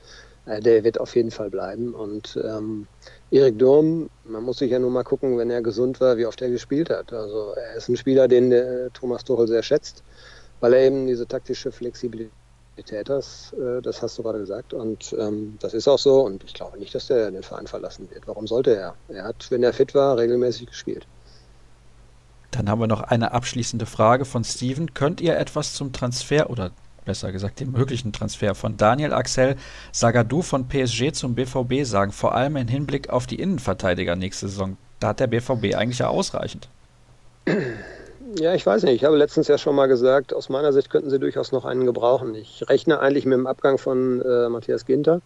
Äh, 0.47 0.61
der 0.61 0.85
wird 0.85 0.99
auf 1.01 1.15
jeden 1.15 1.31
Fall 1.31 1.51
bleiben. 1.51 1.95
Und 1.95 2.39
ähm, 2.45 2.87
Erik 3.31 3.59
Durm, 3.59 4.11
man 4.25 4.43
muss 4.43 4.59
sich 4.59 4.71
ja 4.71 4.79
nur 4.79 4.91
mal 4.91 5.05
gucken, 5.05 5.39
wenn 5.39 5.51
er 5.51 5.63
gesund 5.63 6.01
war, 6.01 6.17
wie 6.17 6.27
oft 6.27 6.43
er 6.43 6.51
gespielt 6.51 6.91
hat. 6.91 7.13
Also 7.13 7.53
er 7.53 7.75
ist 7.77 7.89
ein 7.89 7.97
Spieler, 7.97 8.29
den 8.29 8.51
der 8.51 8.93
Thomas 8.93 9.25
Tuchel 9.25 9.47
sehr 9.49 9.63
schätzt, 9.63 10.03
weil 10.61 10.75
er 10.75 10.83
eben 10.83 11.07
diese 11.07 11.27
taktische 11.27 11.71
Flexibilität 11.71 12.33
hat. 13.09 13.53
Äh, 13.53 13.83
das 13.83 14.03
hast 14.03 14.19
du 14.19 14.23
gerade 14.23 14.39
gesagt. 14.39 14.75
Und 14.75 15.15
ähm, 15.19 15.57
das 15.61 15.75
ist 15.75 15.87
auch 15.89 15.99
so. 15.99 16.25
Und 16.25 16.43
ich 16.45 16.55
glaube 16.55 16.79
nicht, 16.79 16.95
dass 16.95 17.07
der 17.07 17.31
den 17.31 17.43
Verein 17.43 17.67
verlassen 17.67 18.09
wird. 18.11 18.27
Warum 18.27 18.47
sollte 18.47 18.75
er? 18.75 18.95
Er 19.09 19.25
hat, 19.25 19.51
wenn 19.51 19.63
er 19.63 19.73
fit 19.73 19.95
war, 19.95 20.19
regelmäßig 20.19 20.67
gespielt. 20.67 21.07
Dann 22.51 22.69
haben 22.69 22.81
wir 22.81 22.87
noch 22.87 23.03
eine 23.03 23.33
abschließende 23.33 23.87
Frage 23.87 24.27
von 24.27 24.45
Steven. 24.45 24.93
Könnt 24.93 25.23
ihr 25.23 25.39
etwas 25.39 25.73
zum 25.73 25.93
Transfer 25.93 26.51
oder 26.51 26.71
besser 27.05 27.33
gesagt 27.33 27.61
dem 27.61 27.73
möglichen 27.73 28.13
Transfer 28.13 28.55
von 28.55 28.77
Daniel 28.77 29.13
Axel 29.13 29.57
Sagadou 29.93 30.43
von 30.43 30.69
PSG 30.69 31.13
zum 31.13 31.35
BVB 31.35 31.85
sagen, 31.85 32.13
vor 32.13 32.35
allem 32.35 32.57
im 32.57 32.69
Hinblick 32.69 33.11
auf 33.11 33.27
die 33.27 33.37
Innenverteidiger 33.37 34.17
nächste 34.17 34.49
Saison. 34.49 34.77
Da 35.01 35.09
hat 35.09 35.21
der 35.21 35.27
BVB 35.27 35.75
eigentlich 35.75 35.99
ja 35.99 36.09
ausreichend. 36.09 36.69
Ja, 38.39 38.55
ich 38.55 38.65
weiß 38.65 38.85
nicht. 38.85 38.95
Ich 38.95 39.05
habe 39.05 39.17
letztens 39.17 39.49
ja 39.49 39.59
schon 39.59 39.75
mal 39.75 39.89
gesagt, 39.89 40.33
aus 40.33 40.49
meiner 40.49 40.73
Sicht 40.73 40.91
könnten 40.91 41.11
sie 41.11 41.19
durchaus 41.19 41.53
noch 41.53 41.65
einen 41.65 41.85
gebrauchen. 41.85 42.35
Ich 42.35 42.65
rechne 42.69 43.01
eigentlich 43.01 43.27
mit 43.27 43.35
dem 43.35 43.47
Abgang 43.47 43.79
von 43.79 44.23
äh, 44.23 44.49
Matthias 44.49 44.87
Ginter. 44.87 45.21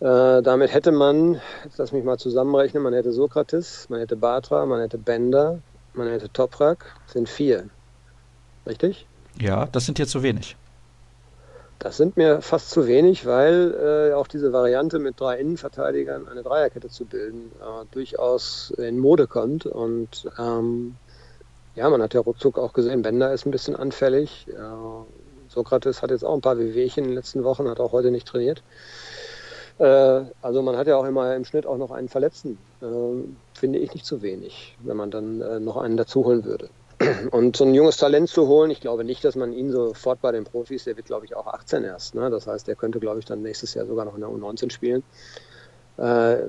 Äh, 0.00 0.42
damit 0.42 0.72
hätte 0.72 0.92
man, 0.92 1.40
jetzt 1.64 1.78
lass 1.78 1.92
mich 1.92 2.04
mal 2.04 2.18
zusammenrechnen, 2.18 2.82
man 2.82 2.92
hätte 2.92 3.12
Sokrates, 3.12 3.88
man 3.88 4.00
hätte 4.00 4.16
Batra, 4.16 4.66
man 4.66 4.80
hätte 4.80 4.98
Bender, 4.98 5.60
man 5.94 6.08
hätte 6.08 6.28
Toprak, 6.28 6.84
das 7.06 7.14
sind 7.14 7.28
vier. 7.28 7.68
Richtig? 8.66 9.06
Ja, 9.40 9.66
das 9.66 9.86
sind 9.86 9.98
hier 9.98 10.06
zu 10.06 10.22
wenig. 10.22 10.56
Das 11.78 11.96
sind 11.96 12.16
mir 12.16 12.40
fast 12.40 12.70
zu 12.70 12.86
wenig, 12.86 13.26
weil 13.26 14.10
äh, 14.10 14.14
auch 14.14 14.26
diese 14.26 14.52
Variante 14.52 14.98
mit 14.98 15.20
drei 15.20 15.38
Innenverteidigern 15.38 16.28
eine 16.28 16.42
Dreierkette 16.42 16.88
zu 16.88 17.04
bilden 17.04 17.52
äh, 17.60 17.84
durchaus 17.90 18.72
in 18.78 18.98
Mode 18.98 19.26
kommt. 19.26 19.66
Und 19.66 20.30
ähm, 20.38 20.96
ja, 21.74 21.90
man 21.90 22.00
hat 22.00 22.14
ja 22.14 22.20
ruckzuck 22.20 22.58
auch 22.58 22.72
gesehen, 22.72 23.02
Bender 23.02 23.32
ist 23.32 23.46
ein 23.46 23.50
bisschen 23.50 23.76
anfällig. 23.76 24.46
Äh, 24.48 24.52
Sokrates 25.48 26.02
hat 26.02 26.10
jetzt 26.10 26.24
auch 26.24 26.34
ein 26.34 26.40
paar 26.40 26.58
Wehwehchen 26.58 27.04
in 27.04 27.10
den 27.10 27.16
letzten 27.16 27.44
Wochen, 27.44 27.68
hat 27.68 27.80
auch 27.80 27.92
heute 27.92 28.10
nicht 28.10 28.26
trainiert. 28.26 28.62
Äh, 29.78 30.22
also 30.40 30.62
man 30.62 30.76
hat 30.76 30.86
ja 30.86 30.96
auch 30.96 31.04
immer 31.04 31.34
im 31.34 31.44
Schnitt 31.44 31.66
auch 31.66 31.76
noch 31.76 31.90
einen 31.90 32.08
Verletzten. 32.08 32.58
Äh, 32.80 32.86
finde 33.54 33.78
ich 33.78 33.92
nicht 33.92 34.06
zu 34.06 34.22
wenig, 34.22 34.76
wenn 34.82 34.96
man 34.96 35.10
dann 35.10 35.40
äh, 35.40 35.60
noch 35.60 35.76
einen 35.76 35.96
dazu 35.96 36.24
holen 36.24 36.44
würde. 36.44 36.70
Und 37.30 37.56
so 37.56 37.64
ein 37.64 37.74
junges 37.74 37.96
Talent 37.96 38.28
zu 38.28 38.46
holen, 38.46 38.70
ich 38.70 38.80
glaube 38.80 39.04
nicht, 39.04 39.24
dass 39.24 39.36
man 39.36 39.52
ihn 39.52 39.70
sofort 39.70 40.20
bei 40.20 40.32
den 40.32 40.44
Profis, 40.44 40.84
der 40.84 40.96
wird 40.96 41.06
glaube 41.06 41.26
ich 41.26 41.36
auch 41.36 41.46
18 41.46 41.84
erst. 41.84 42.14
Ne? 42.14 42.30
Das 42.30 42.46
heißt, 42.46 42.66
der 42.68 42.76
könnte 42.76 43.00
glaube 43.00 43.18
ich 43.20 43.24
dann 43.24 43.42
nächstes 43.42 43.74
Jahr 43.74 43.86
sogar 43.86 44.04
noch 44.04 44.14
in 44.14 44.20
der 44.20 44.30
U19 44.30 44.70
spielen. 44.70 45.02
Äh, 45.96 46.02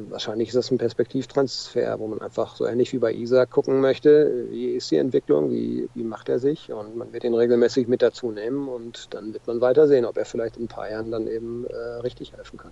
wahrscheinlich 0.10 0.50
ist 0.50 0.56
das 0.56 0.72
ein 0.72 0.80
Perspektivtransfer, 0.80 2.00
wo 2.00 2.08
man 2.08 2.20
einfach 2.20 2.56
so 2.56 2.66
ähnlich 2.66 2.94
wie 2.94 2.98
bei 2.98 3.14
Isaac 3.14 3.52
gucken 3.52 3.80
möchte, 3.80 4.48
wie 4.50 4.72
ist 4.72 4.90
die 4.90 4.98
Entwicklung, 4.98 5.52
wie, 5.52 5.88
wie 5.94 6.04
macht 6.04 6.30
er 6.30 6.40
sich 6.40 6.72
und 6.72 6.98
man 6.98 7.14
wird 7.14 7.26
ihn 7.26 7.36
regelmäßig 7.36 7.88
mit 7.88 8.02
dazu 8.02 8.32
nehmen 8.32 8.68
und 8.68 9.14
dann 9.14 9.34
wird 9.34 9.46
man 9.46 9.62
weiter 9.62 9.88
sehen, 9.88 10.06
ob 10.06 10.18
er 10.18 10.26
vielleicht 10.26 10.58
in 10.58 10.64
ein 10.64 10.68
paar 10.68 10.90
Jahren 10.90 11.12
dann 11.12 11.28
eben 11.28 11.68
äh, 11.68 11.76
richtig 12.02 12.34
helfen 12.34 12.58
kann. 12.58 12.72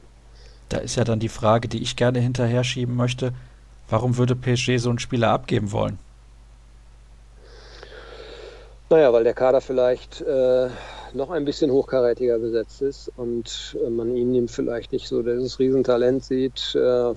Da 0.70 0.80
ist 0.80 0.96
ja 0.96 1.04
dann 1.04 1.20
die 1.20 1.30
Frage, 1.30 1.68
die 1.68 1.84
ich 1.84 1.96
gerne 1.96 2.20
hinterher 2.20 2.64
schieben 2.64 2.96
möchte, 2.96 3.34
warum 3.88 4.18
würde 4.18 4.36
PSG 4.36 4.78
so 4.78 4.90
einen 4.90 4.98
Spieler 4.98 5.30
abgeben 5.30 5.72
wollen? 5.72 6.00
Naja, 8.94 9.12
weil 9.12 9.24
der 9.24 9.34
Kader 9.34 9.60
vielleicht 9.60 10.22
äh, 10.22 10.70
noch 11.14 11.32
ein 11.32 11.46
bisschen 11.46 11.72
hochkarätiger 11.72 12.38
besetzt 12.38 12.84
ist 12.84 13.12
und 13.18 13.76
äh, 13.84 13.90
man 13.90 14.16
ihn 14.16 14.48
vielleicht 14.48 14.92
nicht 14.92 15.08
so 15.08 15.24
dieses 15.24 15.58
Riesentalent 15.58 16.24
sieht. 16.24 16.76
Äh, 16.76 17.16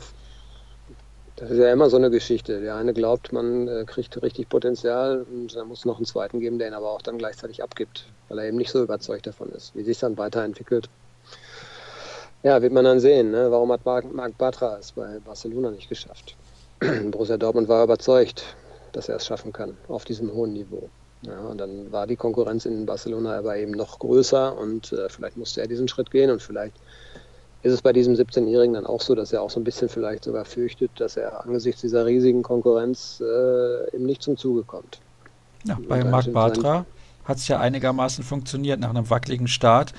das 1.36 1.50
ist 1.50 1.58
ja 1.58 1.70
immer 1.70 1.90
so 1.90 1.98
eine 1.98 2.08
Geschichte. 2.08 2.62
Der 2.62 2.76
eine 2.76 2.94
glaubt, 2.94 3.30
man 3.30 3.68
äh, 3.68 3.84
kriegt 3.84 4.22
richtig 4.22 4.48
Potenzial 4.48 5.26
und 5.30 5.54
da 5.54 5.66
muss 5.66 5.84
noch 5.84 5.98
einen 5.98 6.06
zweiten 6.06 6.40
geben, 6.40 6.58
der 6.58 6.68
ihn 6.68 6.72
aber 6.72 6.90
auch 6.90 7.02
dann 7.02 7.18
gleichzeitig 7.18 7.62
abgibt, 7.62 8.06
weil 8.30 8.38
er 8.38 8.46
eben 8.46 8.56
nicht 8.56 8.70
so 8.70 8.82
überzeugt 8.82 9.26
davon 9.26 9.50
ist. 9.50 9.76
Wie 9.76 9.84
sich 9.84 9.98
dann 9.98 10.16
weiterentwickelt, 10.16 10.88
ja, 12.42 12.62
wird 12.62 12.72
man 12.72 12.86
dann 12.86 13.00
sehen. 13.00 13.32
Ne? 13.32 13.50
Warum 13.50 13.70
hat 13.70 13.84
Marc, 13.84 14.10
Marc 14.14 14.38
Batra 14.38 14.78
es 14.78 14.92
bei 14.92 15.18
Barcelona 15.22 15.72
nicht 15.72 15.90
geschafft? 15.90 16.36
Borussia 17.10 17.36
Dortmund 17.36 17.68
war 17.68 17.84
überzeugt, 17.84 18.56
dass 18.92 19.10
er 19.10 19.16
es 19.16 19.26
schaffen 19.26 19.52
kann 19.52 19.76
auf 19.88 20.06
diesem 20.06 20.32
hohen 20.32 20.54
Niveau. 20.54 20.88
Ja, 21.22 21.40
und 21.40 21.58
dann 21.58 21.90
war 21.92 22.06
die 22.06 22.16
Konkurrenz 22.16 22.66
in 22.66 22.86
Barcelona 22.86 23.38
aber 23.38 23.56
eben 23.56 23.72
noch 23.72 23.98
größer 23.98 24.56
und 24.56 24.92
äh, 24.92 25.08
vielleicht 25.08 25.36
musste 25.36 25.60
er 25.60 25.66
diesen 25.66 25.88
Schritt 25.88 26.10
gehen 26.10 26.30
und 26.30 26.42
vielleicht 26.42 26.74
ist 27.62 27.72
es 27.72 27.82
bei 27.82 27.92
diesem 27.92 28.14
17-Jährigen 28.14 28.74
dann 28.74 28.86
auch 28.86 29.00
so, 29.00 29.14
dass 29.14 29.32
er 29.32 29.42
auch 29.42 29.50
so 29.50 29.58
ein 29.58 29.64
bisschen 29.64 29.88
vielleicht 29.88 30.24
sogar 30.24 30.44
fürchtet, 30.44 30.90
dass 30.96 31.16
er 31.16 31.44
angesichts 31.44 31.80
dieser 31.80 32.06
riesigen 32.06 32.42
Konkurrenz 32.42 33.20
äh, 33.20 33.96
eben 33.96 34.06
nicht 34.06 34.22
zum 34.22 34.36
Zuge 34.36 34.62
kommt. 34.62 35.00
Ja, 35.64 35.78
bei 35.88 36.04
Marc 36.04 36.32
Bartra 36.32 36.86
hat 37.24 37.38
es 37.38 37.48
ja 37.48 37.58
einigermaßen 37.58 38.22
funktioniert 38.22 38.78
nach 38.78 38.90
einem 38.90 39.10
wackeligen 39.10 39.48
Start 39.48 39.94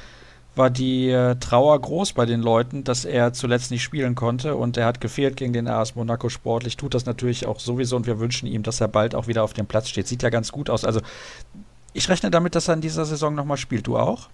war 0.57 0.69
die 0.69 1.09
äh, 1.09 1.35
Trauer 1.35 1.79
groß 1.79 2.13
bei 2.13 2.25
den 2.25 2.41
Leuten, 2.41 2.83
dass 2.83 3.05
er 3.05 3.33
zuletzt 3.33 3.71
nicht 3.71 3.83
spielen 3.83 4.15
konnte 4.15 4.55
und 4.55 4.77
er 4.77 4.85
hat 4.85 5.01
gefehlt 5.01 5.37
gegen 5.37 5.53
den 5.53 5.67
AS 5.67 5.95
Monaco 5.95 6.29
sportlich, 6.29 6.77
tut 6.77 6.93
das 6.93 7.05
natürlich 7.05 7.45
auch 7.45 7.59
sowieso 7.59 7.95
und 7.95 8.07
wir 8.07 8.19
wünschen 8.19 8.47
ihm, 8.47 8.63
dass 8.63 8.81
er 8.81 8.87
bald 8.87 9.15
auch 9.15 9.27
wieder 9.27 9.43
auf 9.43 9.53
dem 9.53 9.67
Platz 9.67 9.89
steht. 9.89 10.07
Sieht 10.07 10.23
ja 10.23 10.29
ganz 10.29 10.51
gut 10.51 10.69
aus. 10.69 10.85
Also 10.85 11.01
ich 11.93 12.09
rechne 12.09 12.31
damit, 12.31 12.55
dass 12.55 12.67
er 12.67 12.75
in 12.75 12.81
dieser 12.81 13.05
Saison 13.05 13.33
nochmal 13.33 13.57
spielt. 13.57 13.87
Du 13.87 13.97
auch? 13.97 14.29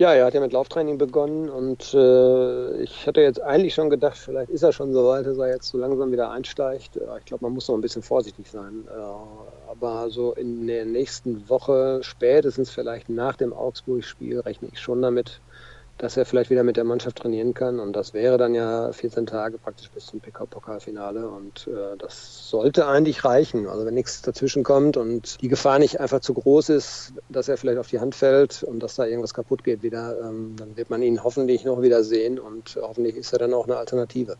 Ja, 0.00 0.14
er 0.14 0.24
hat 0.24 0.32
ja 0.32 0.40
mit 0.40 0.54
Lauftraining 0.54 0.96
begonnen 0.96 1.50
und 1.50 1.92
äh, 1.92 2.82
ich 2.82 3.06
hatte 3.06 3.20
jetzt 3.20 3.42
eigentlich 3.42 3.74
schon 3.74 3.90
gedacht, 3.90 4.16
vielleicht 4.16 4.48
ist 4.50 4.62
er 4.62 4.72
schon 4.72 4.94
so 4.94 5.06
weit, 5.06 5.26
dass 5.26 5.36
er 5.36 5.48
jetzt 5.48 5.68
so 5.68 5.76
langsam 5.76 6.10
wieder 6.10 6.30
einsteigt. 6.30 6.98
Ich 7.18 7.24
glaube, 7.26 7.44
man 7.44 7.52
muss 7.52 7.68
noch 7.68 7.74
ein 7.74 7.82
bisschen 7.82 8.02
vorsichtig 8.02 8.50
sein. 8.50 8.88
Äh, 8.88 9.70
aber 9.70 10.08
so 10.08 10.32
in 10.32 10.66
der 10.66 10.86
nächsten 10.86 11.46
Woche, 11.50 11.98
spätestens 12.02 12.70
vielleicht 12.70 13.10
nach 13.10 13.36
dem 13.36 13.52
Augsburg-Spiel, 13.52 14.40
rechne 14.40 14.68
ich 14.72 14.80
schon 14.80 15.02
damit, 15.02 15.42
dass 16.00 16.16
er 16.16 16.24
vielleicht 16.24 16.50
wieder 16.50 16.64
mit 16.64 16.76
der 16.76 16.84
Mannschaft 16.84 17.16
trainieren 17.16 17.52
kann. 17.52 17.78
Und 17.78 17.94
das 17.94 18.14
wäre 18.14 18.38
dann 18.38 18.54
ja 18.54 18.90
14 18.90 19.26
Tage 19.26 19.58
praktisch 19.58 19.90
bis 19.90 20.06
zum 20.06 20.20
PK-Pokalfinale. 20.20 21.28
Und 21.28 21.68
äh, 21.68 21.96
das 21.98 22.48
sollte 22.48 22.86
eigentlich 22.86 23.24
reichen. 23.24 23.66
Also 23.68 23.84
wenn 23.84 23.94
nichts 23.94 24.22
dazwischen 24.22 24.62
kommt 24.62 24.96
und 24.96 25.40
die 25.42 25.48
Gefahr 25.48 25.78
nicht 25.78 26.00
einfach 26.00 26.20
zu 26.20 26.32
groß 26.32 26.70
ist, 26.70 27.12
dass 27.28 27.48
er 27.48 27.58
vielleicht 27.58 27.78
auf 27.78 27.88
die 27.88 28.00
Hand 28.00 28.14
fällt 28.14 28.62
und 28.62 28.80
dass 28.80 28.94
da 28.94 29.04
irgendwas 29.04 29.34
kaputt 29.34 29.62
geht 29.62 29.82
wieder, 29.82 30.18
ähm, 30.20 30.56
dann 30.56 30.76
wird 30.76 30.88
man 30.88 31.02
ihn 31.02 31.22
hoffentlich 31.22 31.64
noch 31.64 31.82
wieder 31.82 32.02
sehen 32.02 32.38
und 32.38 32.78
hoffentlich 32.80 33.16
ist 33.16 33.32
er 33.32 33.38
dann 33.38 33.52
auch 33.52 33.66
eine 33.66 33.76
Alternative. 33.76 34.36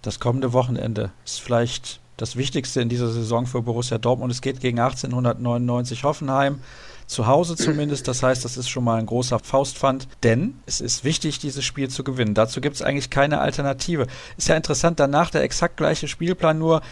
Das 0.00 0.20
kommende 0.20 0.52
Wochenende 0.54 1.10
ist 1.24 1.40
vielleicht 1.40 2.00
das 2.16 2.36
Wichtigste 2.36 2.80
in 2.80 2.88
dieser 2.88 3.08
Saison 3.08 3.46
für 3.46 3.62
Borussia 3.62 3.98
Dortmund. 3.98 4.32
Es 4.32 4.40
geht 4.40 4.60
gegen 4.60 4.78
1899 4.78 6.04
Hoffenheim 6.04 6.60
zu 7.08 7.26
Hause 7.26 7.56
zumindest. 7.56 8.06
Das 8.06 8.22
heißt, 8.22 8.44
das 8.44 8.56
ist 8.56 8.68
schon 8.68 8.84
mal 8.84 8.98
ein 8.98 9.06
großer 9.06 9.40
Faustpfand, 9.40 10.06
denn 10.22 10.60
es 10.66 10.80
ist 10.80 11.02
wichtig, 11.02 11.40
dieses 11.40 11.64
Spiel 11.64 11.88
zu 11.88 12.04
gewinnen. 12.04 12.34
Dazu 12.34 12.60
gibt 12.60 12.76
es 12.76 12.82
eigentlich 12.82 13.10
keine 13.10 13.40
Alternative. 13.40 14.06
Ist 14.36 14.48
ja 14.48 14.56
interessant, 14.56 15.00
danach 15.00 15.30
der 15.30 15.42
exakt 15.42 15.78
gleiche 15.78 16.06
Spielplan, 16.06 16.58
nur 16.58 16.82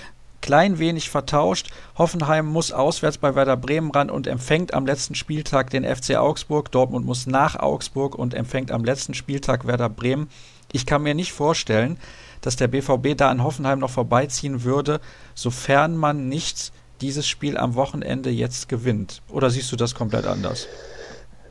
klein 0.41 0.79
wenig 0.79 1.11
vertauscht. 1.11 1.71
Hoffenheim 1.99 2.47
muss 2.47 2.73
auswärts 2.73 3.19
bei 3.19 3.35
Werder 3.35 3.57
Bremen 3.57 3.91
ran 3.91 4.11
und 4.11 4.27
empfängt 4.27 4.75
am 4.75 4.87
letzten 4.87 5.15
Spieltag 5.15 5.71
den 5.71 5.85
FC 5.85 6.17
Augsburg. 6.17 6.71
Dortmund 6.73 7.05
muss 7.05 7.27
nach 7.27 7.57
Augsburg 7.57 8.15
und 8.15 8.33
empfängt 8.33 8.71
am 8.73 8.85
letzten 8.85 9.15
Spieltag 9.15 9.67
Werder 9.67 9.89
Bremen. 9.91 10.29
Ich 10.73 10.87
kann 10.87 11.03
mir 11.03 11.15
nicht 11.15 11.33
vorstellen, 11.33 11.99
dass 12.41 12.57
der 12.57 12.69
BVB 12.69 13.17
da 13.17 13.29
an 13.31 13.43
Hoffenheim 13.43 13.79
noch 13.79 13.91
vorbeiziehen 13.91 14.63
würde, 14.65 15.01
sofern 15.35 15.97
man 15.97 16.29
nicht 16.29 16.73
dieses 17.01 17.27
Spiel 17.27 17.57
am 17.57 17.75
Wochenende 17.75 18.31
jetzt 18.31 18.69
gewinnt? 18.69 19.23
Oder 19.31 19.51
siehst 19.51 19.71
du 19.73 19.77
das 19.77 19.95
komplett 19.95 20.27
anders? 20.27 20.67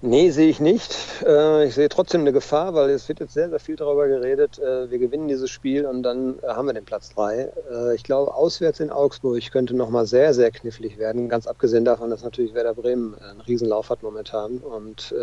Nee, 0.02 0.30
sehe 0.30 0.50
ich 0.50 0.60
nicht. 0.60 0.96
Äh, 1.26 1.66
ich 1.66 1.74
sehe 1.74 1.90
trotzdem 1.90 2.22
eine 2.22 2.32
Gefahr, 2.32 2.76
weil 2.76 2.92
es 2.92 3.08
wird 3.10 3.22
jetzt 3.22 3.34
sehr, 3.34 3.50
sehr 3.50 3.60
viel 3.60 3.76
darüber 3.76 4.08
geredet. 4.08 4.60
Äh, 4.60 4.92
wir 4.92 5.00
gewinnen 5.00 5.28
dieses 5.28 5.50
Spiel 5.50 5.86
und 5.86 6.04
dann 6.04 6.38
äh, 6.44 6.48
haben 6.48 6.68
wir 6.68 6.74
den 6.74 6.86
Platz 6.86 7.10
3. 7.16 7.52
Ich 7.96 8.04
glaube, 8.04 8.34
auswärts 8.34 8.80
in 8.80 8.92
Augsburg 8.92 9.42
könnte 9.52 9.76
nochmal 9.76 10.06
sehr, 10.06 10.34
sehr 10.36 10.52
knifflig 10.52 11.00
werden. 11.00 11.28
Ganz 11.28 11.48
abgesehen 11.48 11.86
davon, 11.86 12.12
dass 12.12 12.24
natürlich 12.24 12.54
Werder 12.54 12.76
Bremen 12.76 13.16
einen 13.16 13.42
Riesenlauf 13.42 13.90
hat 13.90 14.04
momentan 14.04 14.58
und 14.60 15.14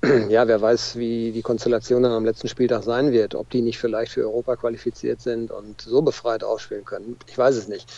ja, 0.28 0.46
wer 0.46 0.60
weiß, 0.60 0.96
wie 0.96 1.32
die 1.32 1.42
Konstellation 1.42 2.04
dann 2.04 2.12
am 2.12 2.24
letzten 2.24 2.46
Spieltag 2.46 2.84
sein 2.84 3.10
wird, 3.10 3.34
ob 3.34 3.50
die 3.50 3.62
nicht 3.62 3.78
vielleicht 3.78 4.12
für 4.12 4.20
Europa 4.20 4.54
qualifiziert 4.54 5.20
sind 5.20 5.50
und 5.50 5.80
so 5.80 6.02
befreit 6.02 6.44
aufspielen 6.44 6.84
können. 6.84 7.16
Ich 7.26 7.36
weiß 7.36 7.56
es 7.56 7.66
nicht. 7.66 7.90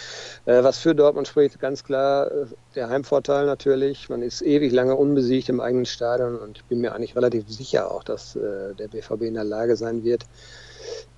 Äh, 0.46 0.62
was 0.62 0.78
für 0.78 0.94
Dortmund 0.94 1.28
spricht, 1.28 1.60
ganz 1.60 1.84
klar 1.84 2.30
äh, 2.30 2.46
der 2.74 2.88
Heimvorteil 2.88 3.44
natürlich. 3.44 4.08
Man 4.08 4.22
ist 4.22 4.40
ewig 4.40 4.72
lange 4.72 4.96
unbesiegt 4.96 5.50
im 5.50 5.60
eigenen 5.60 5.84
Stadion 5.84 6.38
und 6.38 6.58
ich 6.58 6.64
bin 6.64 6.80
mir 6.80 6.94
eigentlich 6.94 7.16
relativ 7.16 7.50
sicher 7.50 7.90
auch, 7.90 8.02
dass 8.02 8.34
äh, 8.34 8.74
der 8.78 8.88
BVB 8.88 9.22
in 9.22 9.34
der 9.34 9.44
Lage 9.44 9.76
sein 9.76 10.02
wird, 10.02 10.24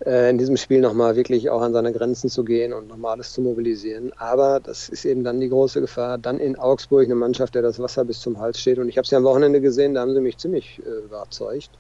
in 0.05 0.39
diesem 0.39 0.57
Spiel 0.57 0.81
nochmal 0.81 1.15
wirklich 1.17 1.49
auch 1.51 1.61
an 1.61 1.73
seine 1.73 1.93
Grenzen 1.93 2.29
zu 2.29 2.45
gehen 2.45 2.73
und 2.73 2.89
nochmal 2.89 3.13
alles 3.13 3.33
zu 3.33 3.41
mobilisieren. 3.41 4.13
Aber 4.17 4.59
das 4.59 4.89
ist 4.89 5.05
eben 5.05 5.23
dann 5.23 5.41
die 5.41 5.49
große 5.49 5.81
Gefahr. 5.81 6.19
Dann 6.19 6.39
in 6.39 6.59
Augsburg 6.59 7.05
eine 7.05 7.15
Mannschaft, 7.15 7.55
der 7.55 7.63
das 7.63 7.79
Wasser 7.79 8.05
bis 8.05 8.21
zum 8.21 8.41
Hals 8.41 8.61
steht. 8.61 8.79
Und 8.79 8.89
ich 8.89 8.99
habe 8.99 9.07
sie 9.07 9.15
am 9.15 9.25
Wochenende 9.25 9.61
gesehen, 9.61 9.95
da 9.95 10.01
haben 10.01 10.15
sie 10.15 10.21
mich 10.21 10.39
ziemlich 10.39 10.81
äh, 10.85 11.05
überzeugt. 11.05 11.71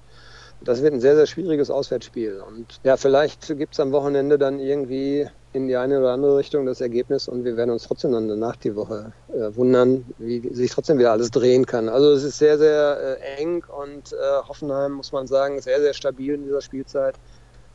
Das 0.65 0.83
wird 0.83 0.95
ein 0.95 1.01
sehr, 1.01 1.17
sehr 1.17 1.27
schwieriges 1.27 1.71
Auswärtsspiel. 1.71 2.41
Und 2.47 2.79
ja, 2.85 2.97
vielleicht 2.97 3.49
gibt 3.59 3.75
es 3.75 3.81
am 3.81 3.91
Wochenende 3.91 4.39
dann 4.39 4.61
irgendwie 4.61 5.27
in 5.53 5.67
die 5.67 5.77
eine 5.77 5.99
oder 5.99 6.13
andere 6.13 6.37
Richtung 6.39 6.65
das 6.65 6.81
Ergebnis 6.81 7.29
und 7.29 7.45
wir 7.45 7.57
werden 7.57 7.71
uns 7.71 7.83
trotzdem 7.83 8.13
dann 8.13 8.29
danach 8.29 8.57
die 8.57 8.75
Woche 8.75 9.13
äh, 9.29 9.55
wundern, 9.55 10.07
wie 10.19 10.49
sich 10.55 10.71
trotzdem 10.71 10.99
wieder 10.99 11.13
alles 11.13 11.31
drehen 11.31 11.67
kann. 11.67 11.89
Also 11.89 12.13
es 12.13 12.25
ist 12.25 12.39
sehr, 12.39 12.57
sehr 12.57 13.19
äh, 13.21 13.43
eng 13.43 13.65
und 13.83 14.13
äh, 14.13 14.17
Hoffenheim, 14.49 14.93
muss 14.93 15.13
man 15.13 15.27
sagen, 15.27 15.61
sehr, 15.61 15.81
sehr 15.81 15.93
stabil 15.93 16.35
in 16.35 16.45
dieser 16.45 16.63
Spielzeit 16.63 17.17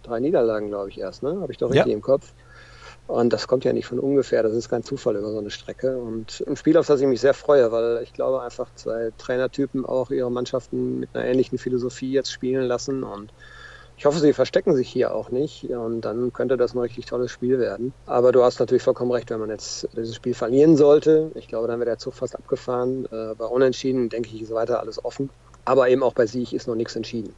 drei 0.08 0.20
Niederlagen, 0.20 0.70
glaube 0.70 0.90
ich, 0.90 1.00
erst, 1.00 1.24
ne? 1.24 1.40
Habe 1.42 1.52
ich 1.52 1.58
doch 1.58 1.70
richtig 1.70 1.88
ja. 1.88 1.94
im 1.94 2.02
Kopf. 2.02 2.34
Und 3.08 3.32
das 3.32 3.48
kommt 3.48 3.64
ja 3.64 3.72
nicht 3.72 3.86
von 3.86 4.00
ungefähr, 4.00 4.44
das 4.44 4.54
ist 4.54 4.68
kein 4.68 4.84
Zufall 4.84 5.16
über 5.16 5.32
so 5.32 5.38
eine 5.38 5.50
Strecke. 5.50 5.98
Und 5.98 6.44
ein 6.46 6.58
Spiel, 6.58 6.78
auf 6.78 6.88
das 6.88 7.00
ich 7.00 7.08
mich 7.08 7.22
sehr 7.22 7.34
freue, 7.34 7.72
weil 7.72 8.02
ich 8.04 8.12
glaube 8.12 8.42
einfach 8.42 8.68
zwei 8.76 9.12
Trainertypen 9.18 9.86
auch 9.86 10.12
ihre 10.12 10.30
Mannschaften 10.30 11.00
mit 11.00 11.10
einer 11.14 11.26
ähnlichen 11.26 11.58
Philosophie 11.58 12.12
jetzt 12.12 12.32
spielen 12.32 12.66
lassen. 12.66 13.04
Und 13.04 13.32
ich 13.96 14.06
hoffe, 14.06 14.20
sie 14.20 14.34
verstecken 14.34 14.76
sich 14.76 14.90
hier 14.90 15.16
auch 15.16 15.32
nicht. 15.32 15.70
Und 15.70 16.02
dann 16.02 16.34
könnte 16.34 16.58
das 16.58 16.76
ein 16.76 16.80
richtig 16.80 17.06
tolles 17.06 17.32
Spiel 17.32 17.60
werden. 17.60 17.94
Aber 18.08 18.34
du 18.34 18.44
hast 18.44 18.60
natürlich 18.60 18.84
vollkommen 18.84 19.12
recht, 19.12 19.30
wenn 19.30 19.40
man 19.40 19.52
jetzt 19.52 19.88
dieses 19.96 20.16
Spiel 20.16 20.34
verlieren 20.34 20.76
sollte. 20.76 21.32
Ich 21.36 21.48
glaube, 21.48 21.68
dann 21.68 21.80
wäre 21.80 21.92
der 21.92 22.00
Zug 22.00 22.14
fast 22.14 22.36
abgefahren. 22.36 23.06
Äh, 23.06 23.36
bei 23.36 23.46
Unentschieden, 23.46 24.10
denke 24.10 24.30
ich, 24.34 24.42
ist 24.42 24.54
weiter 24.54 24.82
alles 24.82 25.04
offen. 25.04 25.30
Aber 25.64 25.88
eben 25.88 26.04
auch 26.04 26.14
bei 26.14 26.26
Sieg 26.26 26.52
ist 26.52 26.68
noch 26.68 26.76
nichts 26.76 26.98
entschieden. 26.98 27.34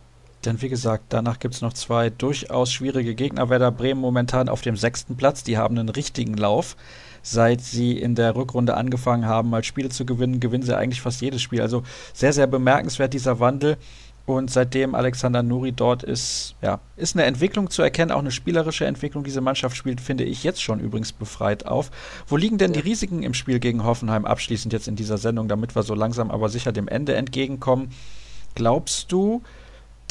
Denn 0.46 0.62
wie 0.62 0.70
gesagt, 0.70 1.06
danach 1.10 1.40
gibt 1.40 1.56
es 1.56 1.62
noch 1.62 1.74
zwei 1.74 2.10
durchaus 2.10 2.72
schwierige 2.72 3.14
Gegner. 3.14 3.50
Werder 3.50 3.72
Bremen 3.72 4.00
momentan 4.00 4.48
auf 4.48 4.62
dem 4.62 4.78
sechsten 4.78 5.18
Platz. 5.18 5.44
Die 5.44 5.58
haben 5.58 5.78
einen 5.78 5.90
richtigen 5.90 6.36
Lauf. 6.36 6.78
Seit 7.22 7.60
sie 7.60 7.98
in 7.98 8.16
der 8.16 8.36
Rückrunde 8.36 8.76
angefangen 8.76 9.26
haben, 9.26 9.50
mal 9.50 9.64
Spiele 9.66 9.90
zu 9.90 10.06
gewinnen, 10.06 10.40
gewinnen 10.40 10.64
sie 10.64 10.78
eigentlich 10.78 11.02
fast 11.02 11.22
jedes 11.22 11.42
Spiel. 11.42 11.62
Also 11.62 11.84
sehr, 12.14 12.32
sehr 12.32 12.48
bemerkenswert 12.48 13.14
dieser 13.14 13.42
Wandel. 13.42 13.78
Und 14.26 14.52
seitdem 14.52 14.94
Alexander 14.94 15.42
Nuri 15.42 15.72
dort 15.72 16.04
ist, 16.04 16.54
ja, 16.62 16.80
ist 16.96 17.16
eine 17.16 17.26
Entwicklung 17.26 17.72
zu 17.72 17.82
erkennen, 17.82 18.12
auch 18.12 18.20
eine 18.20 18.30
spielerische 18.30 18.86
Entwicklung. 18.86 19.24
Diese 19.24 19.42
Mannschaft 19.42 19.76
spielt, 19.76 20.00
finde 20.00 20.24
ich, 20.24 20.44
jetzt 20.44 20.62
schon 20.62 20.80
übrigens 20.80 21.12
befreit 21.12 21.66
auf. 21.66 21.90
Wo 22.28 22.38
liegen 22.38 22.60
denn 22.60 22.72
die 22.72 22.80
Risiken 22.80 23.24
im 23.24 23.34
Spiel 23.34 23.60
gegen 23.60 23.84
Hoffenheim 23.84 24.26
abschließend 24.26 24.72
jetzt 24.72 24.88
in 24.88 24.96
dieser 24.96 25.18
Sendung, 25.18 25.48
damit 25.48 25.76
wir 25.76 25.82
so 25.82 25.96
langsam 25.96 26.30
aber 26.30 26.48
sicher 26.50 26.72
dem 26.72 26.88
Ende 26.88 27.16
entgegenkommen? 27.16 27.90
Glaubst 28.54 29.12
du, 29.12 29.42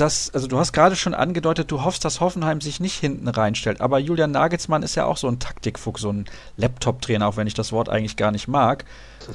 dass, 0.01 0.33
also 0.33 0.47
du 0.47 0.59
hast 0.59 0.73
gerade 0.73 0.97
schon 0.97 1.15
angedeutet, 1.15 1.71
du 1.71 1.83
hoffst, 1.85 2.05
dass 2.05 2.21
Hoffenheim 2.21 2.61
sich 2.61 2.81
nicht 2.81 2.99
hinten 2.99 3.29
reinstellt. 3.29 3.81
Aber 3.81 3.99
Julian 3.99 4.31
Nagelsmann 4.31 4.83
ist 4.83 4.95
ja 4.95 5.05
auch 5.05 5.17
so 5.17 5.29
ein 5.29 5.39
Taktikfuchs, 5.39 6.01
so 6.01 6.13
ein 6.13 6.27
Laptop-Trainer, 6.57 7.27
auch 7.27 7.37
wenn 7.37 7.47
ich 7.47 7.55
das 7.55 7.73
Wort 7.73 7.89
eigentlich 7.89 8.17
gar 8.17 8.31
nicht 8.31 8.49
mag. 8.49 8.85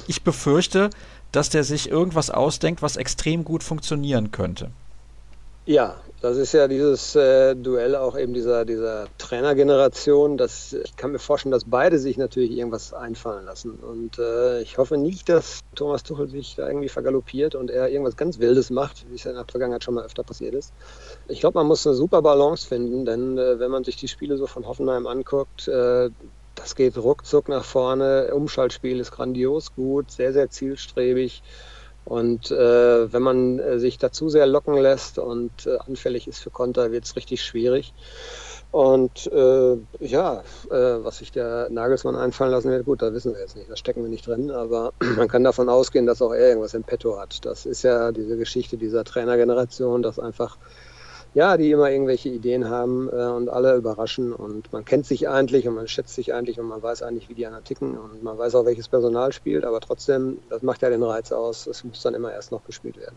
Ich 0.06 0.22
befürchte, 0.22 0.90
dass 1.32 1.50
der 1.50 1.64
sich 1.64 1.90
irgendwas 1.90 2.30
ausdenkt, 2.30 2.82
was 2.82 2.96
extrem 2.96 3.44
gut 3.44 3.62
funktionieren 3.62 4.30
könnte. 4.30 4.70
Ja, 5.66 5.98
das 6.20 6.36
ist 6.36 6.52
ja 6.52 6.68
dieses 6.68 7.16
äh, 7.16 7.56
Duell 7.56 7.96
auch 7.96 8.18
eben 8.18 8.34
dieser, 8.34 8.66
dieser 8.66 9.06
Trainergeneration. 9.16 10.36
Das, 10.36 10.74
ich 10.74 10.94
kann 10.96 11.12
mir 11.12 11.18
vorstellen, 11.18 11.52
dass 11.52 11.64
beide 11.64 11.98
sich 11.98 12.18
natürlich 12.18 12.50
irgendwas 12.50 12.92
einfallen 12.92 13.46
lassen. 13.46 13.72
Und 13.72 14.18
äh, 14.18 14.60
ich 14.60 14.76
hoffe 14.76 14.98
nicht, 14.98 15.30
dass 15.30 15.60
Thomas 15.74 16.02
Tuchel 16.02 16.28
sich 16.28 16.54
da 16.56 16.68
irgendwie 16.68 16.90
vergaloppiert 16.90 17.54
und 17.54 17.70
er 17.70 17.88
irgendwas 17.88 18.16
ganz 18.16 18.38
Wildes 18.38 18.68
macht, 18.68 19.06
wie 19.08 19.14
es 19.14 19.24
ja 19.24 19.30
in 19.30 19.38
der 19.38 19.46
Vergangenheit 19.46 19.84
schon 19.84 19.94
mal 19.94 20.04
öfter 20.04 20.22
passiert 20.22 20.54
ist. 20.54 20.74
Ich 21.28 21.40
glaube, 21.40 21.58
man 21.58 21.66
muss 21.66 21.86
eine 21.86 21.96
super 21.96 22.20
Balance 22.20 22.66
finden, 22.68 23.06
denn 23.06 23.38
äh, 23.38 23.58
wenn 23.58 23.70
man 23.70 23.84
sich 23.84 23.96
die 23.96 24.08
Spiele 24.08 24.36
so 24.36 24.46
von 24.46 24.66
Hoffenheim 24.66 25.06
anguckt, 25.06 25.66
äh, 25.68 26.10
das 26.54 26.74
geht 26.74 26.98
ruckzuck 26.98 27.48
nach 27.48 27.64
vorne. 27.64 28.34
Umschaltspiel 28.34 29.00
ist 29.00 29.12
grandios 29.12 29.74
gut, 29.74 30.10
sehr, 30.10 30.34
sehr 30.34 30.50
zielstrebig. 30.50 31.42
Und 32.04 32.50
äh, 32.50 33.12
wenn 33.12 33.22
man 33.22 33.58
äh, 33.58 33.78
sich 33.78 33.98
dazu 33.98 34.28
sehr 34.28 34.46
locken 34.46 34.76
lässt 34.76 35.18
und 35.18 35.66
äh, 35.66 35.78
anfällig 35.86 36.28
ist 36.28 36.38
für 36.38 36.50
Konter, 36.50 36.92
wird 36.92 37.04
es 37.04 37.16
richtig 37.16 37.42
schwierig. 37.42 37.94
Und 38.70 39.30
äh, 39.32 39.76
ja, 40.00 40.42
äh, 40.68 40.74
was 40.74 41.18
sich 41.18 41.30
der 41.30 41.70
Nagelsmann 41.70 42.16
einfallen 42.16 42.50
lassen 42.50 42.70
wird, 42.70 42.84
gut, 42.84 43.02
da 43.02 43.12
wissen 43.14 43.32
wir 43.32 43.40
jetzt 43.40 43.56
nicht, 43.56 43.70
da 43.70 43.76
stecken 43.76 44.02
wir 44.02 44.10
nicht 44.10 44.26
drin, 44.26 44.50
aber 44.50 44.92
man 45.16 45.28
kann 45.28 45.44
davon 45.44 45.68
ausgehen, 45.68 46.06
dass 46.06 46.20
auch 46.20 46.32
er 46.32 46.48
irgendwas 46.48 46.74
im 46.74 46.82
Petto 46.82 47.16
hat. 47.18 47.44
Das 47.44 47.66
ist 47.66 47.84
ja 47.84 48.10
diese 48.10 48.36
Geschichte 48.36 48.76
dieser 48.76 49.04
Trainergeneration, 49.04 50.02
dass 50.02 50.18
einfach 50.18 50.58
ja, 51.34 51.56
die 51.56 51.70
immer 51.72 51.90
irgendwelche 51.90 52.28
Ideen 52.28 52.68
haben 52.70 53.08
äh, 53.08 53.26
und 53.26 53.48
alle 53.48 53.76
überraschen. 53.76 54.32
Und 54.32 54.72
man 54.72 54.84
kennt 54.84 55.04
sich 55.04 55.28
eigentlich 55.28 55.66
und 55.66 55.74
man 55.74 55.88
schätzt 55.88 56.14
sich 56.14 56.32
eigentlich 56.32 56.60
und 56.60 56.66
man 56.66 56.82
weiß 56.82 57.02
eigentlich, 57.02 57.28
wie 57.28 57.34
die 57.34 57.46
anderen 57.46 57.64
ticken. 57.64 57.98
Und 57.98 58.22
man 58.22 58.38
weiß 58.38 58.54
auch, 58.54 58.64
welches 58.64 58.88
Personal 58.88 59.32
spielt, 59.32 59.64
aber 59.64 59.80
trotzdem, 59.80 60.38
das 60.48 60.62
macht 60.62 60.82
ja 60.82 60.90
den 60.90 61.02
Reiz 61.02 61.32
aus, 61.32 61.66
es 61.66 61.82
muss 61.84 62.02
dann 62.02 62.14
immer 62.14 62.32
erst 62.32 62.52
noch 62.52 62.64
gespielt 62.64 62.96
werden. 62.96 63.16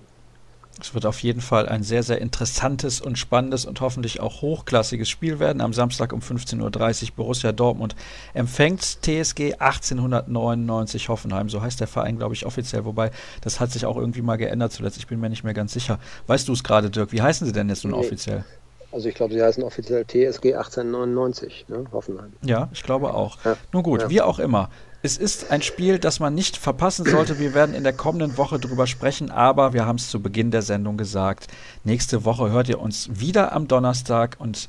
Es 0.80 0.94
wird 0.94 1.06
auf 1.06 1.22
jeden 1.24 1.42
Fall 1.42 1.68
ein 1.68 1.84
sehr, 1.84 2.04
sehr 2.04 2.22
interessantes 2.22 3.02
und 3.02 3.18
spannendes 3.18 3.66
und 3.66 3.82
hoffentlich 3.82 4.20
auch 4.20 4.42
hochklassiges 4.42 5.10
Spiel 5.10 5.40
werden. 5.40 5.62
Am 5.62 5.74
Samstag 5.74 6.14
um 6.14 6.20
15.30 6.20 7.04
Uhr 7.04 7.10
Borussia 7.16 7.52
Dortmund 7.52 7.96
empfängt 8.34 9.02
TSG 9.02 9.56
1899 9.60 11.10
Hoffenheim. 11.10 11.50
So 11.50 11.62
heißt 11.62 11.80
der 11.80 11.88
Verein, 11.88 12.18
glaube 12.18 12.36
ich, 12.36 12.46
offiziell. 12.46 12.86
Wobei, 12.86 13.12
das 13.42 13.60
hat 13.60 13.72
sich 13.72 13.86
auch 13.86 13.98
irgendwie 13.98 14.22
mal 14.22 14.38
geändert 14.38 14.72
zuletzt. 14.72 14.98
Ich 14.98 15.08
bin 15.08 15.20
mir 15.20 15.30
nicht 15.30 15.44
mehr 15.44 15.54
ganz 15.54 15.74
sicher. 15.74 16.00
Weißt 16.28 16.48
du 16.48 16.54
es 16.54 16.64
gerade, 16.64 16.90
Dirk? 16.90 17.12
Wie 17.12 17.22
heißen 17.22 17.48
sie 17.48 17.54
denn 17.54 17.70
jetzt 17.70 17.84
nun 17.84 17.94
nee. 17.94 18.00
offiziell? 18.00 18.46
Also 18.92 19.10
ich 19.10 19.16
glaube, 19.16 19.34
sie 19.34 19.44
heißen 19.44 19.64
offiziell 19.64 20.06
TSG 20.06 20.54
1899, 20.56 21.66
ne? 21.68 21.86
Hoffenheim. 21.92 22.34
Ja, 22.42 22.70
ich 22.72 22.84
glaube 22.84 23.14
auch. 23.14 23.38
Ja. 23.44 23.58
Nun 23.74 23.84
gut, 23.84 24.04
ja. 24.04 24.10
wie 24.10 24.22
auch 24.22 24.40
immer. 24.40 24.70
Es 25.08 25.16
ist 25.18 25.52
ein 25.52 25.62
Spiel, 25.62 26.00
das 26.00 26.20
man 26.20 26.36
nicht 26.36 26.58
verpassen 26.58 27.06
sollte. 27.06 27.40
Wir 27.40 27.54
werden 27.54 27.74
in 27.74 27.86
der 27.86 27.94
kommenden 27.94 28.38
Woche 28.38 28.60
drüber 28.60 28.88
sprechen, 28.88 29.32
aber 29.32 29.72
wir 29.72 29.86
haben 29.86 29.96
es 29.96 30.10
zu 30.10 30.22
Beginn 30.22 30.52
der 30.52 30.64
Sendung 30.64 30.98
gesagt. 30.98 31.48
Nächste 31.86 32.26
Woche 32.26 32.52
hört 32.52 32.68
ihr 32.68 32.82
uns 32.82 33.10
wieder 33.14 33.54
am 33.54 33.70
Donnerstag 33.70 34.36
und 34.38 34.68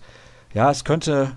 ja, 0.54 0.70
es 0.70 0.84
könnte 0.84 1.32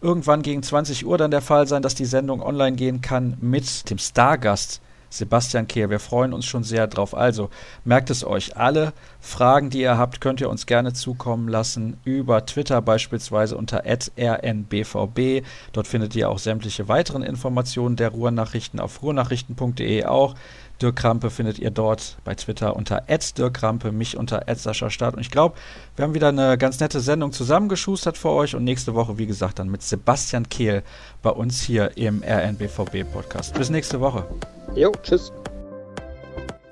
irgendwann 0.00 0.42
gegen 0.42 0.62
20 0.62 1.04
Uhr 1.04 1.18
dann 1.18 1.32
der 1.32 1.40
Fall 1.40 1.66
sein, 1.66 1.82
dass 1.82 1.96
die 1.96 2.04
Sendung 2.04 2.40
online 2.40 2.76
gehen 2.76 3.00
kann 3.00 3.36
mit 3.40 3.90
dem 3.90 3.98
Stargast 3.98 4.80
Sebastian 5.16 5.68
Kehr. 5.68 5.90
Wir 5.90 6.00
freuen 6.00 6.32
uns 6.32 6.46
schon 6.46 6.64
sehr 6.64 6.86
drauf. 6.86 7.16
Also 7.16 7.50
merkt 7.84 8.10
es 8.10 8.24
euch. 8.24 8.56
Alle 8.56 8.92
Fragen, 9.20 9.70
die 9.70 9.80
ihr 9.80 9.98
habt, 9.98 10.20
könnt 10.20 10.40
ihr 10.40 10.50
uns 10.50 10.66
gerne 10.66 10.92
zukommen 10.92 11.48
lassen 11.48 11.96
über 12.04 12.46
Twitter 12.46 12.80
beispielsweise 12.82 13.56
unter 13.56 13.84
rnbvb. 13.84 15.42
Dort 15.72 15.86
findet 15.86 16.14
ihr 16.14 16.30
auch 16.30 16.38
sämtliche 16.38 16.88
weiteren 16.88 17.22
Informationen 17.22 17.96
der 17.96 18.10
Ruhrnachrichten 18.10 18.80
auf 18.80 19.02
ruhrnachrichten.de 19.02 20.04
auch. 20.04 20.34
Dirk 20.82 20.96
Krampe 20.96 21.30
findet 21.30 21.58
ihr 21.58 21.70
dort 21.70 22.18
bei 22.24 22.34
Twitter 22.34 22.76
unter 22.76 23.02
Dirk 23.38 23.54
Krampe, 23.54 23.92
mich 23.92 24.16
unter 24.16 24.44
Sascha 24.54 24.90
Start. 24.90 25.14
Und 25.14 25.20
ich 25.20 25.30
glaube, 25.30 25.56
wir 25.96 26.04
haben 26.04 26.14
wieder 26.14 26.28
eine 26.28 26.58
ganz 26.58 26.80
nette 26.80 27.00
Sendung 27.00 27.32
zusammengeschustert 27.32 28.18
für 28.18 28.30
euch 28.30 28.54
und 28.54 28.64
nächste 28.64 28.94
Woche, 28.94 29.18
wie 29.18 29.26
gesagt, 29.26 29.58
dann 29.58 29.68
mit 29.68 29.82
Sebastian 29.82 30.48
Kehl 30.48 30.82
bei 31.22 31.30
uns 31.30 31.60
hier 31.62 31.96
im 31.96 32.22
RNBVB 32.22 33.10
Podcast. 33.10 33.54
Bis 33.54 33.70
nächste 33.70 34.00
Woche. 34.00 34.26
Jo, 34.74 34.92
tschüss. 35.02 35.32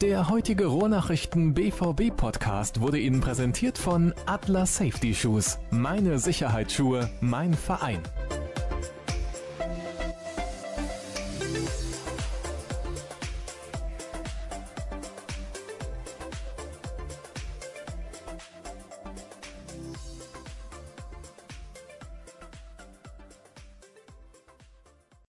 Der 0.02 0.28
heutige 0.28 0.66
Rohrnachrichten 0.66 1.54
BVB 1.54 2.14
Podcast 2.14 2.80
wurde 2.80 2.98
Ihnen 2.98 3.22
präsentiert 3.22 3.78
von 3.78 4.12
Atlas 4.26 4.76
Safety 4.76 5.14
Shoes. 5.14 5.58
Meine 5.70 6.18
Sicherheitsschuhe, 6.18 7.08
mein 7.20 7.54
Verein. 7.54 8.00